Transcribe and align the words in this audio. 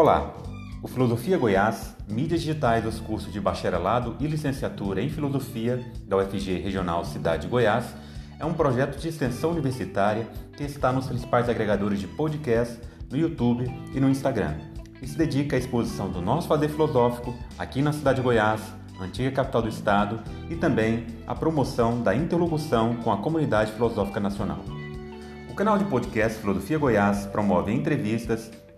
Olá! 0.00 0.32
O 0.82 0.88
Filosofia 0.88 1.36
Goiás, 1.36 1.94
mídias 2.08 2.40
digitais 2.40 2.82
dos 2.82 2.98
cursos 3.00 3.30
de 3.30 3.38
bacharelado 3.38 4.16
e 4.18 4.26
licenciatura 4.26 5.02
em 5.02 5.10
Filosofia 5.10 5.84
da 6.06 6.16
UFG 6.16 6.58
Regional 6.58 7.04
Cidade 7.04 7.42
de 7.42 7.48
Goiás, 7.48 7.84
é 8.38 8.46
um 8.46 8.54
projeto 8.54 8.98
de 8.98 9.06
extensão 9.06 9.50
universitária 9.50 10.26
que 10.56 10.62
está 10.62 10.90
nos 10.90 11.06
principais 11.06 11.50
agregadores 11.50 12.00
de 12.00 12.06
podcast, 12.06 12.80
no 13.10 13.18
YouTube 13.18 13.70
e 13.92 14.00
no 14.00 14.08
Instagram, 14.08 14.54
e 15.02 15.06
se 15.06 15.18
dedica 15.18 15.54
à 15.54 15.58
exposição 15.58 16.08
do 16.08 16.22
nosso 16.22 16.48
fazer 16.48 16.70
filosófico 16.70 17.34
aqui 17.58 17.82
na 17.82 17.92
cidade 17.92 18.20
de 18.20 18.22
Goiás, 18.22 18.62
antiga 18.98 19.30
capital 19.30 19.60
do 19.60 19.68
estado, 19.68 20.18
e 20.48 20.56
também 20.56 21.08
à 21.26 21.34
promoção 21.34 22.00
da 22.00 22.14
interlocução 22.14 22.96
com 23.04 23.12
a 23.12 23.18
comunidade 23.18 23.72
filosófica 23.72 24.18
nacional. 24.18 24.64
O 25.50 25.54
canal 25.54 25.76
de 25.76 25.84
podcast 25.84 26.40
Filosofia 26.40 26.78
Goiás 26.78 27.26
promove 27.26 27.70
entrevistas, 27.70 28.50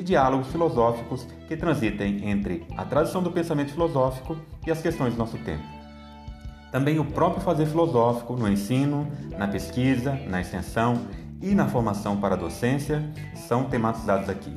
e 0.00 0.02
diálogos 0.02 0.48
filosóficos 0.48 1.26
que 1.46 1.56
transitem 1.56 2.28
entre 2.28 2.66
a 2.76 2.84
tradição 2.84 3.22
do 3.22 3.30
pensamento 3.30 3.72
filosófico 3.72 4.36
e 4.66 4.70
as 4.70 4.80
questões 4.80 5.12
do 5.12 5.18
nosso 5.18 5.36
tempo. 5.38 5.62
Também 6.72 6.98
o 6.98 7.04
próprio 7.04 7.42
fazer 7.42 7.66
filosófico 7.66 8.34
no 8.34 8.48
ensino, 8.48 9.06
na 9.36 9.46
pesquisa, 9.46 10.18
na 10.26 10.40
extensão 10.40 11.02
e 11.42 11.54
na 11.54 11.68
formação 11.68 12.16
para 12.16 12.34
a 12.34 12.38
docência 12.38 13.04
são 13.34 13.64
tematizados 13.64 14.28
aqui. 14.28 14.54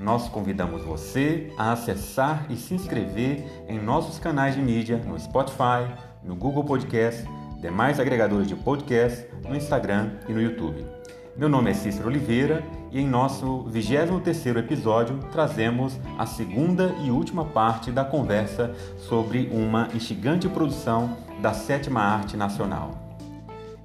Nós 0.00 0.28
convidamos 0.28 0.82
você 0.82 1.52
a 1.58 1.72
acessar 1.72 2.46
e 2.48 2.56
se 2.56 2.74
inscrever 2.74 3.44
em 3.68 3.78
nossos 3.78 4.18
canais 4.18 4.54
de 4.54 4.62
mídia 4.62 4.96
no 4.96 5.18
Spotify, 5.18 5.92
no 6.24 6.34
Google 6.34 6.64
Podcast, 6.64 7.24
demais 7.60 8.00
agregadores 8.00 8.48
de 8.48 8.56
podcast, 8.56 9.26
no 9.46 9.54
Instagram 9.54 10.12
e 10.28 10.32
no 10.32 10.40
YouTube. 10.40 11.01
Meu 11.34 11.48
nome 11.48 11.70
é 11.70 11.74
Cícero 11.74 12.08
Oliveira 12.08 12.62
e 12.90 13.00
em 13.00 13.08
nosso 13.08 13.64
23º 13.72 14.58
episódio 14.58 15.18
trazemos 15.32 15.98
a 16.18 16.26
segunda 16.26 16.94
e 17.02 17.10
última 17.10 17.42
parte 17.46 17.90
da 17.90 18.04
conversa 18.04 18.74
sobre 18.98 19.48
uma 19.50 19.88
instigante 19.94 20.46
produção 20.46 21.16
da 21.40 21.54
sétima 21.54 22.02
arte 22.02 22.36
nacional. 22.36 23.18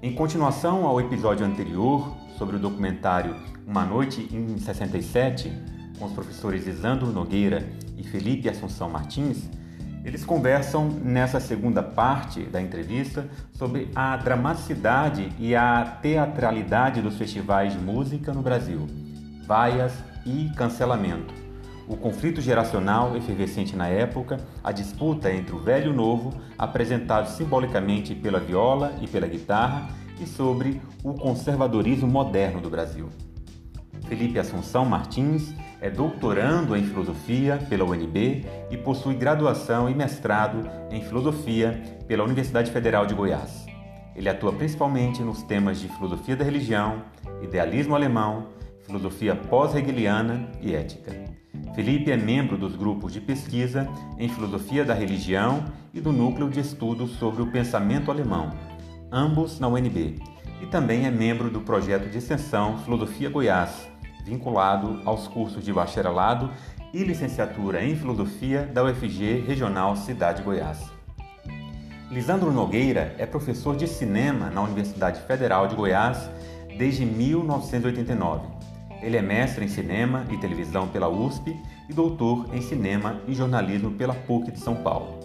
Em 0.04 0.14
continuação 0.14 0.86
ao 0.86 1.00
episódio 1.00 1.46
anterior 1.46 2.14
sobre 2.38 2.58
o 2.58 2.60
documentário 2.60 3.38
Uma 3.66 3.86
Noite 3.86 4.28
em 4.30 4.58
67, 4.58 5.50
com 5.98 6.06
os 6.06 6.12
professores 6.12 6.68
Isandro 6.68 7.08
Nogueira 7.08 7.66
e 7.96 8.04
Felipe 8.04 8.50
Assunção 8.50 8.90
Martins, 8.90 9.50
eles 10.08 10.24
conversam 10.24 10.88
nessa 10.88 11.38
segunda 11.38 11.84
parte 11.84 12.44
da 12.44 12.62
entrevista 12.62 13.28
sobre 13.52 13.92
a 13.94 14.16
dramaticidade 14.16 15.34
e 15.38 15.54
a 15.54 15.84
teatralidade 16.02 17.02
dos 17.02 17.18
festivais 17.18 17.74
de 17.74 17.80
música 17.80 18.32
no 18.32 18.42
Brasil, 18.42 18.88
vaias 19.46 19.92
e 20.26 20.50
cancelamento, 20.56 21.34
o 21.90 21.98
conflito 21.98 22.40
geracional 22.40 23.18
efervescente 23.18 23.76
na 23.76 23.90
época, 23.90 24.38
a 24.64 24.72
disputa 24.72 25.30
entre 25.30 25.54
o 25.54 25.60
velho 25.60 25.88
e 25.88 25.90
o 25.90 25.96
novo, 25.96 26.34
apresentado 26.58 27.28
simbolicamente 27.28 28.16
pela 28.16 28.40
viola 28.40 28.96
e 29.02 29.08
pela 29.08 29.28
guitarra, 29.28 29.90
e 30.22 30.26
sobre 30.26 30.82
o 31.04 31.14
conservadorismo 31.16 32.08
moderno 32.08 32.62
do 32.62 32.70
Brasil. 32.70 33.10
Felipe 34.08 34.40
Assunção 34.40 34.86
Martins 34.86 35.54
é 35.82 35.90
doutorando 35.90 36.76
em 36.76 36.84
filosofia 36.84 37.58
pela 37.70 37.86
UNB 37.86 38.46
e 38.70 38.78
possui 38.78 39.16
graduação 39.16 39.90
e 39.90 39.94
mestrado 39.94 40.68
em 40.92 41.02
filosofia 41.02 41.82
pela 42.08 42.24
Universidade 42.24 42.72
Federal 42.72 43.06
de 43.06 43.14
Goiás. 43.14 43.66
Ele 44.16 44.30
atua 44.30 44.52
principalmente 44.52 45.22
nos 45.22 45.44
temas 45.44 45.80
de 45.80 45.88
filosofia 45.90 46.36
da 46.36 46.44
religião, 46.44 47.04
idealismo 47.42 47.96
alemão, 47.96 48.48
filosofia 48.84 49.36
pós-hegeliana 49.36 50.50
e 50.60 50.74
ética. 50.74 51.14
Felipe 51.76 52.12
é 52.12 52.18
membro 52.18 52.58
dos 52.58 52.76
grupos 52.76 53.14
de 53.14 53.22
pesquisa 53.22 53.88
em 54.18 54.28
filosofia 54.28 54.84
da 54.84 54.96
religião 54.96 55.64
e 55.94 56.02
do 56.02 56.12
núcleo 56.12 56.50
de 56.50 56.60
estudos 56.60 57.12
sobre 57.12 57.44
o 57.44 57.52
pensamento 57.52 58.10
alemão, 58.10 58.52
ambos 59.12 59.60
na 59.60 59.68
UNB, 59.68 60.16
e 60.62 60.66
também 60.66 61.06
é 61.06 61.12
membro 61.12 61.50
do 61.52 61.62
projeto 61.62 62.10
de 62.10 62.18
extensão 62.18 62.80
Filosofia 62.80 63.30
Goiás, 63.30 63.88
vinculado 64.28 65.02
aos 65.06 65.28
cursos 65.28 65.64
de 65.64 65.72
bacharelado 65.72 66.52
e 66.94 67.04
licenciatura 67.04 67.84
em 67.84 67.96
filosofia 67.96 68.64
da 68.64 68.84
UFG 68.84 69.46
Regional 69.48 69.96
Cidade 69.96 70.40
de 70.40 70.44
Goiás. 70.44 70.80
Lisandro 72.12 72.52
Nogueira 72.52 73.16
é 73.18 73.26
professor 73.26 73.76
de 73.76 73.88
cinema 73.88 74.50
na 74.50 74.62
Universidade 74.62 75.22
Federal 75.22 75.68
de 75.68 75.76
Goiás 75.76 76.30
desde 76.78 77.06
1989. 77.06 78.48
Ele 79.02 79.18
é 79.18 79.22
mestre 79.22 79.66
em 79.66 79.68
cinema 79.68 80.26
e 80.30 80.38
televisão 80.38 80.88
pela 80.88 81.10
USP 81.10 81.56
e 81.90 81.94
doutor 81.94 82.48
em 82.54 82.62
cinema 82.62 83.22
e 83.28 83.34
jornalismo 83.34 83.92
pela 83.92 84.14
PUC 84.14 84.52
de 84.52 84.60
São 84.60 84.76
Paulo. 84.76 85.20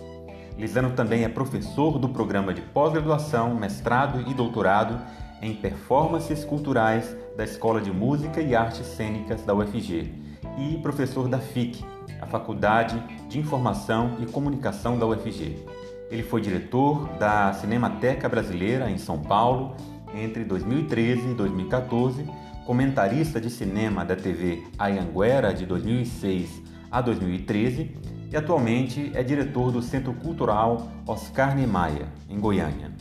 Lisandro 0.59 0.93
também 0.93 1.25
é 1.25 1.29
professor 1.29 1.99
do 1.99 2.09
programa 2.09 2.53
de 2.53 2.61
pós-graduação, 2.61 3.55
mestrado 3.55 4.29
e 4.29 4.35
doutorado 4.35 5.01
em 5.43 5.53
performances 5.55 6.45
culturais 6.45 7.17
da 7.37 7.43
Escola 7.43 7.81
de 7.81 7.91
Música 7.91 8.41
e 8.41 8.55
Artes 8.55 8.87
Cênicas 8.87 9.43
da 9.43 9.53
UFG 9.53 10.13
e 10.57 10.79
professor 10.79 11.29
da 11.29 11.39
FIC, 11.39 11.85
a 12.21 12.27
Faculdade 12.27 13.03
de 13.29 13.41
Informação 13.41 14.17
e 14.21 14.27
Comunicação 14.27 14.97
da 14.97 15.07
UFG. 15.07 15.59
Ele 16.11 16.23
foi 16.23 16.41
diretor 16.41 17.09
da 17.19 17.53
Cinemateca 17.55 18.29
Brasileira 18.29 18.89
em 18.89 18.99
São 18.99 19.19
Paulo 19.19 19.75
entre 20.15 20.45
2013 20.45 21.31
e 21.31 21.35
2014, 21.35 22.25
comentarista 22.65 23.41
de 23.41 23.51
cinema 23.51 24.05
da 24.05 24.15
TV 24.15 24.63
Ayanguera 24.79 25.53
de 25.53 25.67
2006 25.67 26.63
a 26.91 27.01
2013 27.01 27.97
e 28.31 28.37
atualmente 28.37 29.11
é 29.15 29.23
diretor 29.23 29.73
do 29.73 29.83
Centro 29.83 30.13
Cultural 30.15 30.89
Oscar 31.07 31.57
Niemeyer, 31.57 32.07
em 32.29 32.39
Goiânia. 32.39 32.93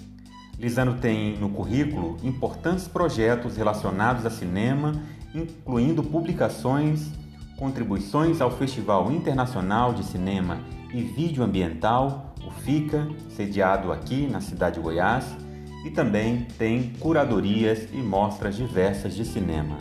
Lisano 0.62 0.94
tem 0.94 1.36
no 1.40 1.50
currículo 1.50 2.18
importantes 2.22 2.88
projetos 2.88 3.58
relacionados 3.58 4.28
a 4.28 4.30
cinema, 4.30 4.94
incluindo 5.34 6.04
publicações, 6.04 7.10
contribuições 7.58 8.42
ao 8.42 8.52
Festival 8.52 9.12
Internacional 9.12 9.92
de 9.92 10.04
Cinema 10.04 10.60
e 10.94 11.02
Vídeo 11.02 11.44
Ambiental, 11.44 12.36
o 12.46 12.52
FICA, 12.52 13.08
sediado 13.36 13.92
aqui 13.92 14.28
na 14.28 14.40
cidade 14.40 14.76
de 14.76 14.82
Goiás, 14.82 15.26
e 15.84 15.90
também 15.90 16.46
tem 16.60 16.94
curadorias 17.00 17.88
e 17.92 17.98
mostras 17.98 18.56
diversas 18.56 19.16
de 19.16 19.26
cinema. 19.26 19.80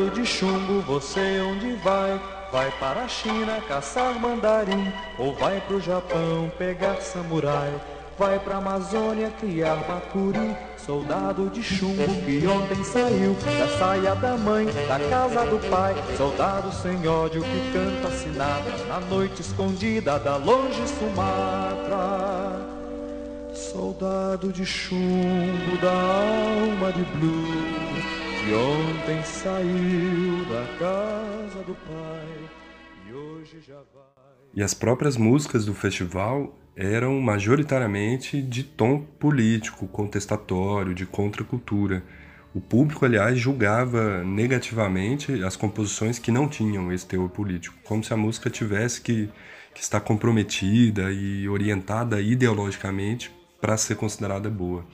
Soldado 0.00 0.14
de 0.14 0.26
chumbo, 0.26 0.80
você 0.80 1.42
onde 1.42 1.72
vai? 1.74 2.18
Vai 2.50 2.70
para 2.80 3.02
a 3.02 3.08
China 3.08 3.60
caçar 3.68 4.18
mandarim 4.18 4.90
ou 5.18 5.34
vai 5.34 5.60
pro 5.60 5.78
Japão 5.78 6.50
pegar 6.56 7.02
samurai? 7.02 7.70
Vai 8.18 8.38
pra 8.38 8.56
Amazônia 8.56 9.30
criar 9.38 9.76
bacuri, 9.86 10.56
soldado 10.78 11.50
de 11.50 11.62
chumbo 11.62 12.02
que 12.24 12.46
ontem 12.46 12.82
saiu 12.82 13.36
da 13.58 13.78
saia 13.78 14.14
da 14.14 14.38
mãe, 14.38 14.64
da 14.88 14.98
casa 15.10 15.44
do 15.44 15.58
pai, 15.68 15.94
soldado 16.16 16.72
sem 16.72 17.06
ódio 17.06 17.42
que 17.42 17.70
canta 17.70 18.08
assinada 18.08 18.70
na 18.88 19.00
noite 19.00 19.42
escondida 19.42 20.18
da 20.18 20.36
longe 20.36 20.80
Sumatra. 20.98 22.66
Soldado 23.52 24.50
de 24.50 24.64
chumbo 24.64 25.76
da 25.82 25.92
alma 25.92 26.90
de 26.90 27.04
blue, 27.04 27.79
ontem 28.52 29.22
saiu 29.24 30.44
da 30.44 30.66
casa 30.78 31.62
do 31.64 31.74
pai 31.74 32.50
e 33.08 33.12
hoje 33.12 33.60
já 33.66 33.76
vai. 33.76 34.30
E 34.54 34.62
as 34.62 34.74
próprias 34.74 35.16
músicas 35.16 35.64
do 35.64 35.74
festival 35.74 36.58
eram 36.76 37.20
majoritariamente 37.20 38.40
de 38.40 38.64
tom 38.64 39.00
político, 39.00 39.86
contestatório, 39.86 40.94
de 40.94 41.06
contracultura. 41.06 42.02
O 42.54 42.60
público, 42.60 43.04
aliás, 43.04 43.38
julgava 43.38 44.24
negativamente 44.24 45.44
as 45.44 45.56
composições 45.56 46.18
que 46.18 46.32
não 46.32 46.48
tinham 46.48 46.92
esse 46.92 47.06
teor 47.06 47.28
político, 47.28 47.76
como 47.84 48.02
se 48.02 48.12
a 48.12 48.16
música 48.16 48.50
tivesse 48.50 49.00
que 49.00 49.30
que 49.74 49.82
está 49.82 50.00
comprometida 50.00 51.10
e 51.12 51.48
orientada 51.48 52.20
ideologicamente 52.20 53.30
para 53.60 53.76
ser 53.76 53.96
considerada 53.96 54.50
boa. 54.50 54.84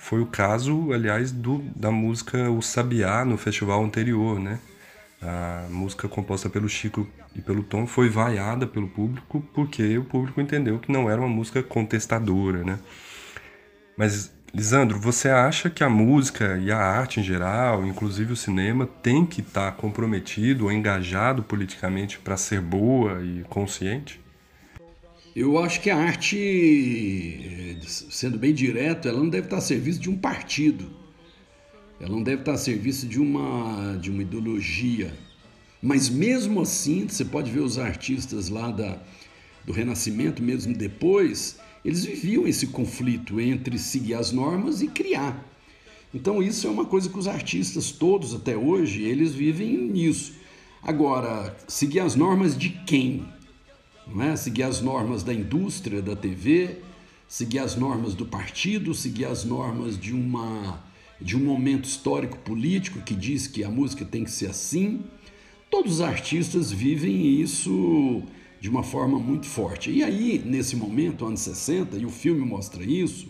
Foi 0.00 0.18
o 0.22 0.26
caso, 0.26 0.94
aliás, 0.94 1.30
do, 1.30 1.58
da 1.76 1.90
música 1.90 2.50
O 2.50 2.62
Sabiá 2.62 3.22
no 3.22 3.36
festival 3.36 3.84
anterior, 3.84 4.40
né? 4.40 4.58
A 5.20 5.66
música 5.68 6.08
composta 6.08 6.48
pelo 6.48 6.70
Chico 6.70 7.06
e 7.36 7.42
pelo 7.42 7.62
Tom 7.62 7.86
foi 7.86 8.08
vaiada 8.08 8.66
pelo 8.66 8.88
público 8.88 9.44
porque 9.52 9.98
o 9.98 10.04
público 10.04 10.40
entendeu 10.40 10.78
que 10.78 10.90
não 10.90 11.10
era 11.10 11.20
uma 11.20 11.28
música 11.28 11.62
contestadora, 11.62 12.64
né? 12.64 12.78
Mas 13.94 14.32
Lisandro, 14.54 14.98
você 14.98 15.28
acha 15.28 15.68
que 15.68 15.84
a 15.84 15.90
música 15.90 16.56
e 16.56 16.72
a 16.72 16.78
arte 16.78 17.20
em 17.20 17.22
geral, 17.22 17.84
inclusive 17.84 18.32
o 18.32 18.36
cinema, 18.36 18.86
tem 18.86 19.26
que 19.26 19.42
estar 19.42 19.70
tá 19.70 19.76
comprometido 19.76 20.64
ou 20.64 20.72
engajado 20.72 21.42
politicamente 21.42 22.18
para 22.18 22.38
ser 22.38 22.62
boa 22.62 23.22
e 23.22 23.44
consciente? 23.50 24.18
Eu 25.34 25.58
acho 25.58 25.80
que 25.80 25.90
a 25.90 25.96
arte, 25.96 27.78
sendo 27.86 28.36
bem 28.36 28.52
direto, 28.52 29.06
ela 29.06 29.18
não 29.18 29.28
deve 29.28 29.46
estar 29.46 29.58
a 29.58 29.60
serviço 29.60 30.00
de 30.00 30.10
um 30.10 30.16
partido. 30.16 30.90
Ela 32.00 32.10
não 32.10 32.22
deve 32.22 32.42
estar 32.42 32.54
a 32.54 32.58
serviço 32.58 33.06
de 33.06 33.20
uma, 33.20 33.96
de 33.96 34.10
uma 34.10 34.22
ideologia. 34.22 35.14
Mas 35.80 36.08
mesmo 36.08 36.60
assim, 36.60 37.06
você 37.06 37.24
pode 37.24 37.50
ver 37.50 37.60
os 37.60 37.78
artistas 37.78 38.48
lá 38.48 38.72
da, 38.72 39.00
do 39.64 39.72
Renascimento, 39.72 40.42
mesmo 40.42 40.74
depois, 40.74 41.58
eles 41.84 42.04
viviam 42.04 42.46
esse 42.46 42.66
conflito 42.66 43.40
entre 43.40 43.78
seguir 43.78 44.14
as 44.14 44.32
normas 44.32 44.82
e 44.82 44.88
criar. 44.88 45.46
Então 46.12 46.42
isso 46.42 46.66
é 46.66 46.70
uma 46.70 46.86
coisa 46.86 47.08
que 47.08 47.18
os 47.18 47.28
artistas 47.28 47.92
todos 47.92 48.34
até 48.34 48.56
hoje, 48.56 49.02
eles 49.04 49.32
vivem 49.32 49.78
nisso. 49.78 50.32
Agora, 50.82 51.56
seguir 51.68 52.00
as 52.00 52.16
normas 52.16 52.58
de 52.58 52.70
quem? 52.84 53.24
Não 54.12 54.22
é? 54.22 54.36
Seguir 54.36 54.64
as 54.64 54.80
normas 54.80 55.22
da 55.22 55.32
indústria, 55.32 56.02
da 56.02 56.16
TV, 56.16 56.78
seguir 57.28 57.60
as 57.60 57.76
normas 57.76 58.14
do 58.14 58.26
partido, 58.26 58.92
seguir 58.92 59.26
as 59.26 59.44
normas 59.44 59.98
de 59.98 60.12
uma 60.12 60.84
de 61.20 61.36
um 61.36 61.40
momento 61.40 61.84
histórico 61.84 62.38
político 62.38 63.02
que 63.02 63.14
diz 63.14 63.46
que 63.46 63.62
a 63.62 63.68
música 63.68 64.06
tem 64.06 64.24
que 64.24 64.30
ser 64.30 64.46
assim. 64.46 65.04
Todos 65.70 65.94
os 65.94 66.00
artistas 66.00 66.72
vivem 66.72 67.40
isso 67.40 68.22
de 68.58 68.70
uma 68.70 68.82
forma 68.82 69.18
muito 69.18 69.46
forte. 69.46 69.90
E 69.90 70.02
aí, 70.02 70.42
nesse 70.44 70.76
momento, 70.76 71.26
anos 71.26 71.40
60, 71.40 71.98
e 71.98 72.06
o 72.06 72.10
filme 72.10 72.40
mostra 72.40 72.82
isso, 72.82 73.28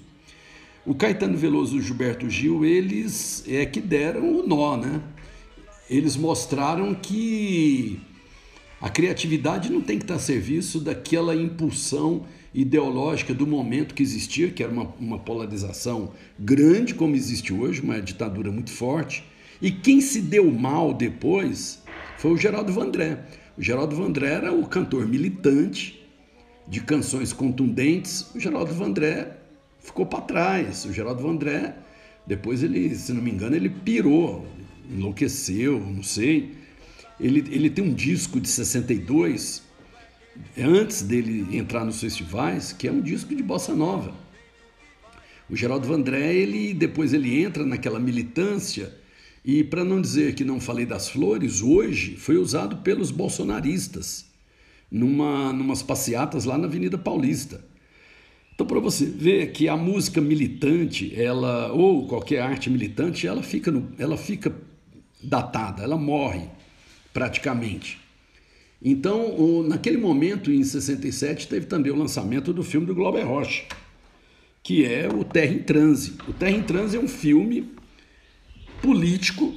o 0.87 0.95
Caetano 0.95 1.37
Veloso 1.37 1.77
e 1.77 1.81
o 1.81 1.83
Gilberto 1.83 2.31
Gil, 2.31 2.65
eles 2.65 3.45
é 3.47 3.67
que 3.67 3.81
deram 3.81 4.39
o 4.39 4.47
nó, 4.47 4.77
né? 4.77 5.03
Eles 5.89 6.17
mostraram 6.17 6.95
que 6.95 8.01
a 8.81 8.89
criatividade 8.89 9.71
não 9.71 9.83
tem 9.83 9.99
que 9.99 10.05
estar 10.05 10.15
a 10.15 10.19
serviço 10.19 10.81
daquela 10.81 11.37
impulsão 11.37 12.25
ideológica 12.55 13.35
do 13.35 13.47
momento 13.47 13.95
que 13.95 14.03
existia, 14.03 14.51
que 14.51 14.63
era 14.63 14.73
uma, 14.73 14.95
uma 14.99 15.19
polarização 15.19 16.13
grande, 16.39 16.95
como 16.95 17.15
existe 17.15 17.53
hoje, 17.53 17.83
uma 17.83 18.01
ditadura 18.01 18.51
muito 18.51 18.71
forte. 18.71 19.23
E 19.61 19.71
quem 19.71 20.01
se 20.01 20.23
deu 20.23 20.51
mal 20.51 20.95
depois 20.95 21.83
foi 22.17 22.33
o 22.33 22.37
Geraldo 22.37 22.73
Vandré. 22.73 23.25
O 23.57 23.63
Geraldo 23.63 23.95
Vandré 23.95 24.29
era 24.29 24.53
o 24.53 24.67
cantor 24.67 25.07
militante 25.07 26.01
de 26.67 26.81
canções 26.81 27.33
contundentes. 27.33 28.35
O 28.35 28.41
Geraldo 28.41 28.73
Vandré 28.73 29.37
ficou 29.79 30.07
para 30.07 30.23
trás. 30.23 30.87
O 30.87 30.93
Geraldo 30.93 31.23
Vandré, 31.23 31.77
depois 32.27 32.63
ele, 32.63 32.95
se 32.95 33.13
não 33.13 33.21
me 33.21 33.31
engano, 33.31 33.55
ele 33.55 33.69
pirou, 33.69 34.47
enlouqueceu, 34.91 35.79
não 35.79 36.03
sei. 36.03 36.60
Ele, 37.21 37.45
ele 37.51 37.69
tem 37.69 37.85
um 37.85 37.93
disco 37.93 38.41
de 38.41 38.49
62, 38.49 39.63
antes 40.59 41.03
dele 41.03 41.57
entrar 41.57 41.85
nos 41.85 42.01
festivais, 42.01 42.73
que 42.73 42.89
é 42.89 42.93
um 42.93 43.01
disco 43.01 43.35
de 43.35 43.43
bossa 43.43 43.75
nova. 43.75 44.15
O 45.49 45.55
Geraldo 45.55 45.87
Vandré, 45.87 46.35
ele 46.35 46.73
depois 46.73 47.13
ele 47.13 47.43
entra 47.43 47.67
naquela 47.67 48.01
militância 48.01 48.95
e 49.45 49.65
para 49.65 49.85
não 49.85 50.01
dizer 50.01 50.35
que 50.35 50.45
não 50.45 50.61
falei 50.61 50.87
das 50.87 51.09
flores, 51.09 51.61
hoje 51.61 52.17
foi 52.17 52.37
usado 52.37 52.79
pelos 52.79 53.11
bolsonaristas 53.11 54.27
numa 54.91 55.53
numas 55.53 55.83
passeatas 55.83 56.45
lá 56.45 56.57
na 56.57 56.67
Avenida 56.67 56.97
Paulista. 56.97 57.65
Então 58.55 58.67
para 58.67 58.81
você 58.81 59.05
ver 59.07 59.53
que 59.53 59.69
a 59.69 59.77
música 59.77 60.21
militante, 60.21 61.13
ela 61.21 61.73
ou 61.73 62.07
qualquer 62.07 62.41
arte 62.41 62.71
militante, 62.71 63.27
ela 63.27 63.43
fica 63.43 63.71
no, 63.71 63.91
ela 63.99 64.17
fica 64.17 64.55
datada, 65.23 65.83
ela 65.83 65.99
morre 65.99 66.49
praticamente. 67.13 67.99
Então, 68.83 69.63
naquele 69.63 69.99
momento, 69.99 70.51
em 70.51 70.65
67, 70.65 71.49
teve 71.49 71.67
também 71.67 71.93
o 71.93 71.97
lançamento 71.97 72.53
do 72.53 72.63
filme 72.63 72.87
do 72.87 72.95
Glauber 72.95 73.27
Rocha, 73.27 73.65
que 74.63 74.85
é 74.85 75.07
o 75.07 75.23
Terra 75.23 75.53
em 75.53 75.59
Transe. 75.59 76.15
O 76.27 76.33
Terra 76.33 76.57
em 76.57 76.63
Transe 76.63 76.97
é 76.97 77.01
um 77.01 77.09
filme 77.09 77.73
político, 78.81 79.55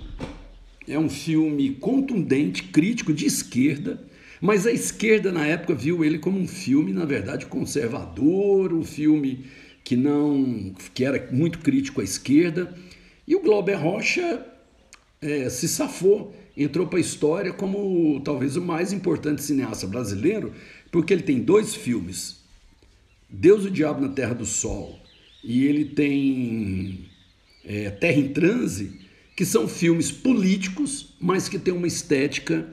é 0.88 1.00
um 1.00 1.10
filme 1.10 1.76
contundente, 1.76 2.64
crítico, 2.64 3.14
de 3.14 3.26
esquerda, 3.26 4.04
mas 4.42 4.68
a 4.68 4.72
esquerda 4.74 5.32
na 5.32 5.48
época 5.48 5.74
viu 5.74 6.04
ele 6.04 6.20
como 6.20 6.38
um 6.38 6.48
filme, 6.48 6.92
na 6.92 7.06
verdade, 7.06 7.46
conservador, 7.46 8.74
um 8.74 8.84
filme 8.84 9.46
que 9.86 9.96
não 9.96 10.74
que 10.94 11.06
era 11.06 11.30
muito 11.32 11.60
crítico 11.60 12.02
à 12.02 12.04
esquerda. 12.04 12.76
E 13.26 13.36
o 13.36 13.42
Glauber 13.42 13.76
Rocha 13.76 14.46
é, 15.22 15.50
se 15.50 15.70
safou, 15.70 16.36
entrou 16.56 16.88
para 16.88 17.00
a 17.00 17.02
história 17.02 17.52
como 17.52 18.22
talvez 18.22 18.56
o 18.56 18.62
mais 18.62 18.94
importante 18.94 19.44
cineasta 19.44 19.88
brasileiro, 19.88 20.54
porque 20.92 21.14
ele 21.14 21.24
tem 21.24 21.40
dois 21.40 21.74
filmes, 21.74 22.42
Deus 23.30 23.66
e 23.66 23.68
o 23.68 23.72
Diabo 23.72 24.02
na 24.02 24.10
Terra 24.10 24.34
do 24.34 24.46
Sol, 24.46 25.00
e 25.44 25.66
ele 25.66 25.86
tem 25.86 27.10
é, 27.66 27.90
Terra 27.90 28.20
em 28.20 28.30
Transe, 28.30 29.00
que 29.36 29.46
são 29.46 29.68
filmes 29.68 30.12
políticos, 30.12 31.16
mas 31.20 31.50
que 31.50 31.58
têm 31.58 31.74
uma 31.74 31.88
estética 31.88 32.68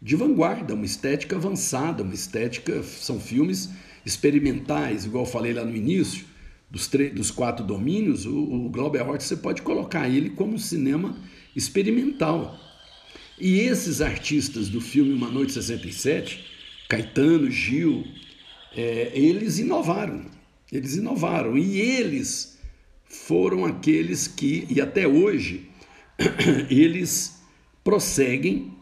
de 0.00 0.14
vanguarda, 0.14 0.74
uma 0.74 0.84
estética 0.84 1.36
avançada, 1.36 2.02
uma 2.02 2.14
estética. 2.14 2.82
São 2.82 3.18
filmes 3.18 3.70
experimentais, 4.04 5.04
igual 5.04 5.24
eu 5.24 5.30
falei 5.30 5.52
lá 5.52 5.64
no 5.64 5.74
início, 5.74 6.24
dos, 6.70 6.88
dos 7.12 7.30
quatro 7.30 7.64
domínios. 7.64 8.26
O, 8.26 8.36
o 8.36 8.68
Glauber 8.68 9.02
Rocha 9.02 9.20
você 9.20 9.36
pode 9.36 9.62
colocar 9.62 10.08
ele 10.08 10.30
como 10.30 10.54
um 10.54 10.58
cinema 10.58 11.18
experimental. 11.54 12.56
E 13.38 13.60
esses 13.60 14.00
artistas 14.00 14.68
do 14.68 14.80
filme 14.80 15.12
Uma 15.12 15.28
Noite 15.28 15.52
67, 15.52 16.44
Caetano, 16.88 17.50
Gil, 17.50 18.06
é, 18.74 19.10
eles 19.14 19.58
inovaram. 19.58 20.24
Eles 20.72 20.96
inovaram. 20.96 21.56
E 21.58 21.78
eles 21.78 22.58
foram 23.04 23.64
aqueles 23.64 24.26
que, 24.26 24.66
e 24.70 24.80
até 24.80 25.06
hoje, 25.06 25.68
eles 26.70 27.42
prosseguem 27.84 28.72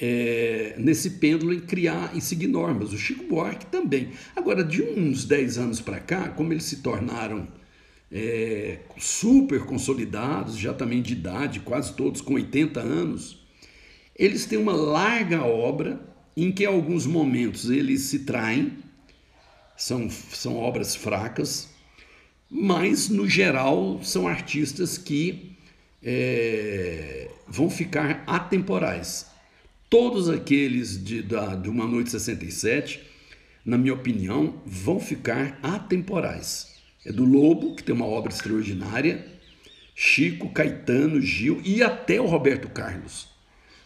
é, 0.00 0.74
nesse 0.76 1.10
pêndulo 1.10 1.52
em 1.52 1.60
criar 1.60 2.16
e 2.16 2.20
seguir 2.20 2.48
normas. 2.48 2.92
O 2.92 2.98
Chico 2.98 3.24
Buarque 3.24 3.66
também. 3.66 4.10
Agora, 4.34 4.64
de 4.64 4.82
uns 4.82 5.24
10 5.24 5.58
anos 5.58 5.80
para 5.80 6.00
cá, 6.00 6.30
como 6.30 6.52
eles 6.52 6.64
se 6.64 6.82
tornaram 6.82 7.46
é, 8.10 8.80
super 8.98 9.60
consolidados, 9.64 10.58
já 10.58 10.74
também 10.74 11.00
de 11.00 11.12
idade, 11.12 11.60
quase 11.60 11.94
todos 11.94 12.20
com 12.20 12.34
80 12.34 12.80
anos, 12.80 13.43
eles 14.16 14.46
têm 14.46 14.58
uma 14.58 14.74
larga 14.74 15.42
obra 15.44 16.00
em 16.36 16.52
que, 16.52 16.64
em 16.64 16.66
alguns 16.66 17.06
momentos, 17.06 17.70
eles 17.70 18.02
se 18.02 18.20
traem, 18.20 18.78
são, 19.76 20.08
são 20.10 20.56
obras 20.56 20.94
fracas, 20.94 21.68
mas 22.50 23.08
no 23.08 23.28
geral 23.28 24.00
são 24.02 24.28
artistas 24.28 24.96
que 24.96 25.56
é, 26.02 27.28
vão 27.48 27.68
ficar 27.68 28.22
atemporais. 28.26 29.26
Todos 29.88 30.28
aqueles 30.28 31.02
de, 31.02 31.22
da, 31.22 31.54
de 31.54 31.68
Uma 31.68 31.86
Noite 31.86 32.10
67, 32.10 33.00
na 33.64 33.78
minha 33.78 33.94
opinião, 33.94 34.60
vão 34.66 35.00
ficar 35.00 35.58
atemporais. 35.62 36.74
É 37.04 37.12
do 37.12 37.24
Lobo, 37.24 37.74
que 37.74 37.82
tem 37.82 37.94
uma 37.94 38.06
obra 38.06 38.32
extraordinária, 38.32 39.26
Chico, 39.94 40.50
Caetano, 40.50 41.20
Gil 41.20 41.60
e 41.64 41.82
até 41.82 42.20
o 42.20 42.26
Roberto 42.26 42.68
Carlos. 42.68 43.33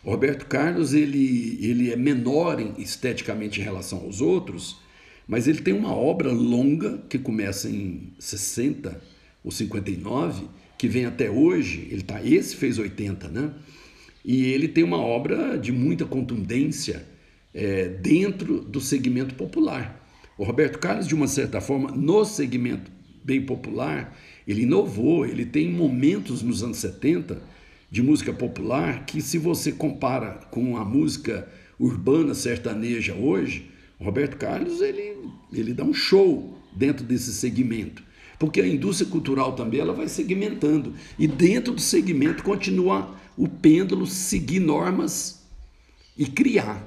O 0.08 0.10
Roberto 0.10 0.46
Carlos 0.46 0.94
ele, 0.94 1.58
ele 1.60 1.92
é 1.92 1.96
menor 1.96 2.58
esteticamente 2.78 3.60
em 3.60 3.62
relação 3.62 3.98
aos 3.98 4.22
outros, 4.22 4.78
mas 5.26 5.46
ele 5.46 5.60
tem 5.60 5.74
uma 5.74 5.94
obra 5.94 6.32
longa 6.32 6.96
que 7.10 7.18
começa 7.18 7.68
em 7.68 8.14
60 8.18 8.98
ou 9.44 9.50
59, 9.50 10.46
que 10.78 10.88
vem 10.88 11.04
até 11.04 11.30
hoje. 11.30 11.88
Ele 11.90 12.00
tá, 12.00 12.24
esse 12.24 12.56
fez 12.56 12.78
80, 12.78 13.28
né? 13.28 13.52
E 14.24 14.46
ele 14.46 14.66
tem 14.66 14.82
uma 14.82 14.96
obra 14.96 15.58
de 15.58 15.72
muita 15.72 16.06
contundência 16.06 17.04
é, 17.52 17.88
dentro 17.88 18.62
do 18.62 18.80
segmento 18.80 19.34
popular. 19.34 20.08
O 20.38 20.44
Roberto 20.44 20.78
Carlos, 20.78 21.06
de 21.06 21.14
uma 21.14 21.28
certa 21.28 21.60
forma, 21.60 21.90
no 21.90 22.24
segmento 22.24 22.90
bem 23.22 23.42
popular, 23.42 24.16
ele 24.46 24.62
inovou. 24.62 25.26
Ele 25.26 25.44
tem 25.44 25.70
momentos 25.70 26.40
nos 26.40 26.62
anos 26.62 26.78
70 26.78 27.57
de 27.90 28.02
música 28.02 28.32
popular 28.32 29.04
que, 29.06 29.20
se 29.22 29.38
você 29.38 29.72
compara 29.72 30.40
com 30.50 30.76
a 30.76 30.84
música 30.84 31.48
urbana 31.78 32.34
sertaneja 32.34 33.14
hoje, 33.14 33.70
Roberto 34.00 34.36
Carlos 34.36 34.80
ele, 34.80 35.16
ele 35.52 35.72
dá 35.72 35.84
um 35.84 35.94
show 35.94 36.58
dentro 36.74 37.04
desse 37.04 37.32
segmento, 37.32 38.02
porque 38.38 38.60
a 38.60 38.66
indústria 38.66 39.10
cultural 39.10 39.54
também 39.54 39.80
ela 39.80 39.92
vai 39.92 40.08
segmentando 40.08 40.94
e 41.18 41.26
dentro 41.26 41.72
do 41.72 41.80
segmento 41.80 42.42
continua 42.42 43.16
o 43.36 43.48
pêndulo 43.48 44.06
seguir 44.06 44.60
normas 44.60 45.46
e 46.16 46.26
criar. 46.26 46.86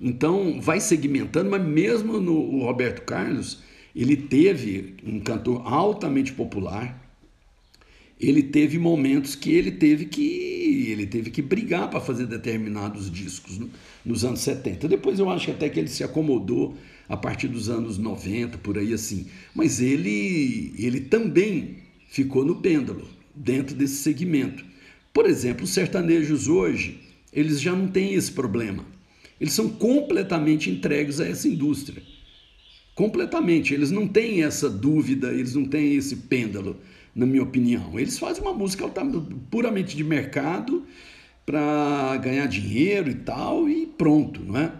Então 0.00 0.60
vai 0.60 0.80
segmentando, 0.80 1.50
mas 1.50 1.62
mesmo 1.62 2.20
no 2.20 2.64
Roberto 2.64 3.02
Carlos 3.02 3.62
ele 3.94 4.16
teve 4.16 4.94
um 5.04 5.20
cantor 5.20 5.62
altamente 5.66 6.32
popular. 6.32 6.99
Ele 8.20 8.42
teve 8.42 8.78
momentos 8.78 9.34
que 9.34 9.50
ele 9.50 9.70
teve 9.70 10.04
que 10.04 10.90
ele 10.90 11.06
teve 11.06 11.30
que 11.30 11.40
brigar 11.40 11.88
para 11.88 12.00
fazer 12.00 12.26
determinados 12.26 13.10
discos 13.10 13.58
nos 14.04 14.24
anos 14.24 14.40
70. 14.40 14.88
Depois 14.88 15.18
eu 15.18 15.30
acho 15.30 15.50
até 15.50 15.68
que 15.68 15.78
ele 15.78 15.88
se 15.88 16.04
acomodou 16.04 16.76
a 17.08 17.16
partir 17.16 17.48
dos 17.48 17.68
anos 17.68 17.96
90, 17.96 18.58
por 18.58 18.78
aí 18.78 18.92
assim. 18.92 19.26
Mas 19.54 19.80
ele, 19.80 20.74
ele 20.78 21.00
também 21.00 21.78
ficou 22.10 22.44
no 22.44 22.56
pêndulo, 22.56 23.08
dentro 23.34 23.74
desse 23.74 23.96
segmento. 23.96 24.64
Por 25.12 25.26
exemplo, 25.26 25.64
os 25.64 25.70
sertanejos 25.70 26.46
hoje, 26.46 27.00
eles 27.32 27.60
já 27.60 27.72
não 27.72 27.88
têm 27.88 28.14
esse 28.14 28.30
problema. 28.30 28.84
Eles 29.40 29.54
são 29.54 29.68
completamente 29.68 30.70
entregues 30.70 31.18
a 31.20 31.26
essa 31.26 31.48
indústria. 31.48 32.02
Completamente. 32.94 33.72
Eles 33.72 33.90
não 33.90 34.06
têm 34.06 34.42
essa 34.44 34.68
dúvida, 34.68 35.32
eles 35.32 35.54
não 35.54 35.64
têm 35.64 35.94
esse 35.94 36.14
pêndulo, 36.14 36.76
na 37.14 37.26
minha 37.26 37.42
opinião. 37.42 37.98
Eles 37.98 38.18
fazem 38.18 38.42
uma 38.42 38.52
música 38.52 38.88
puramente 39.50 39.96
de 39.96 40.04
mercado 40.04 40.84
para 41.44 42.16
ganhar 42.18 42.46
dinheiro 42.46 43.10
e 43.10 43.14
tal, 43.14 43.68
e 43.68 43.86
pronto, 43.86 44.42
não 44.42 44.56
é? 44.56 44.72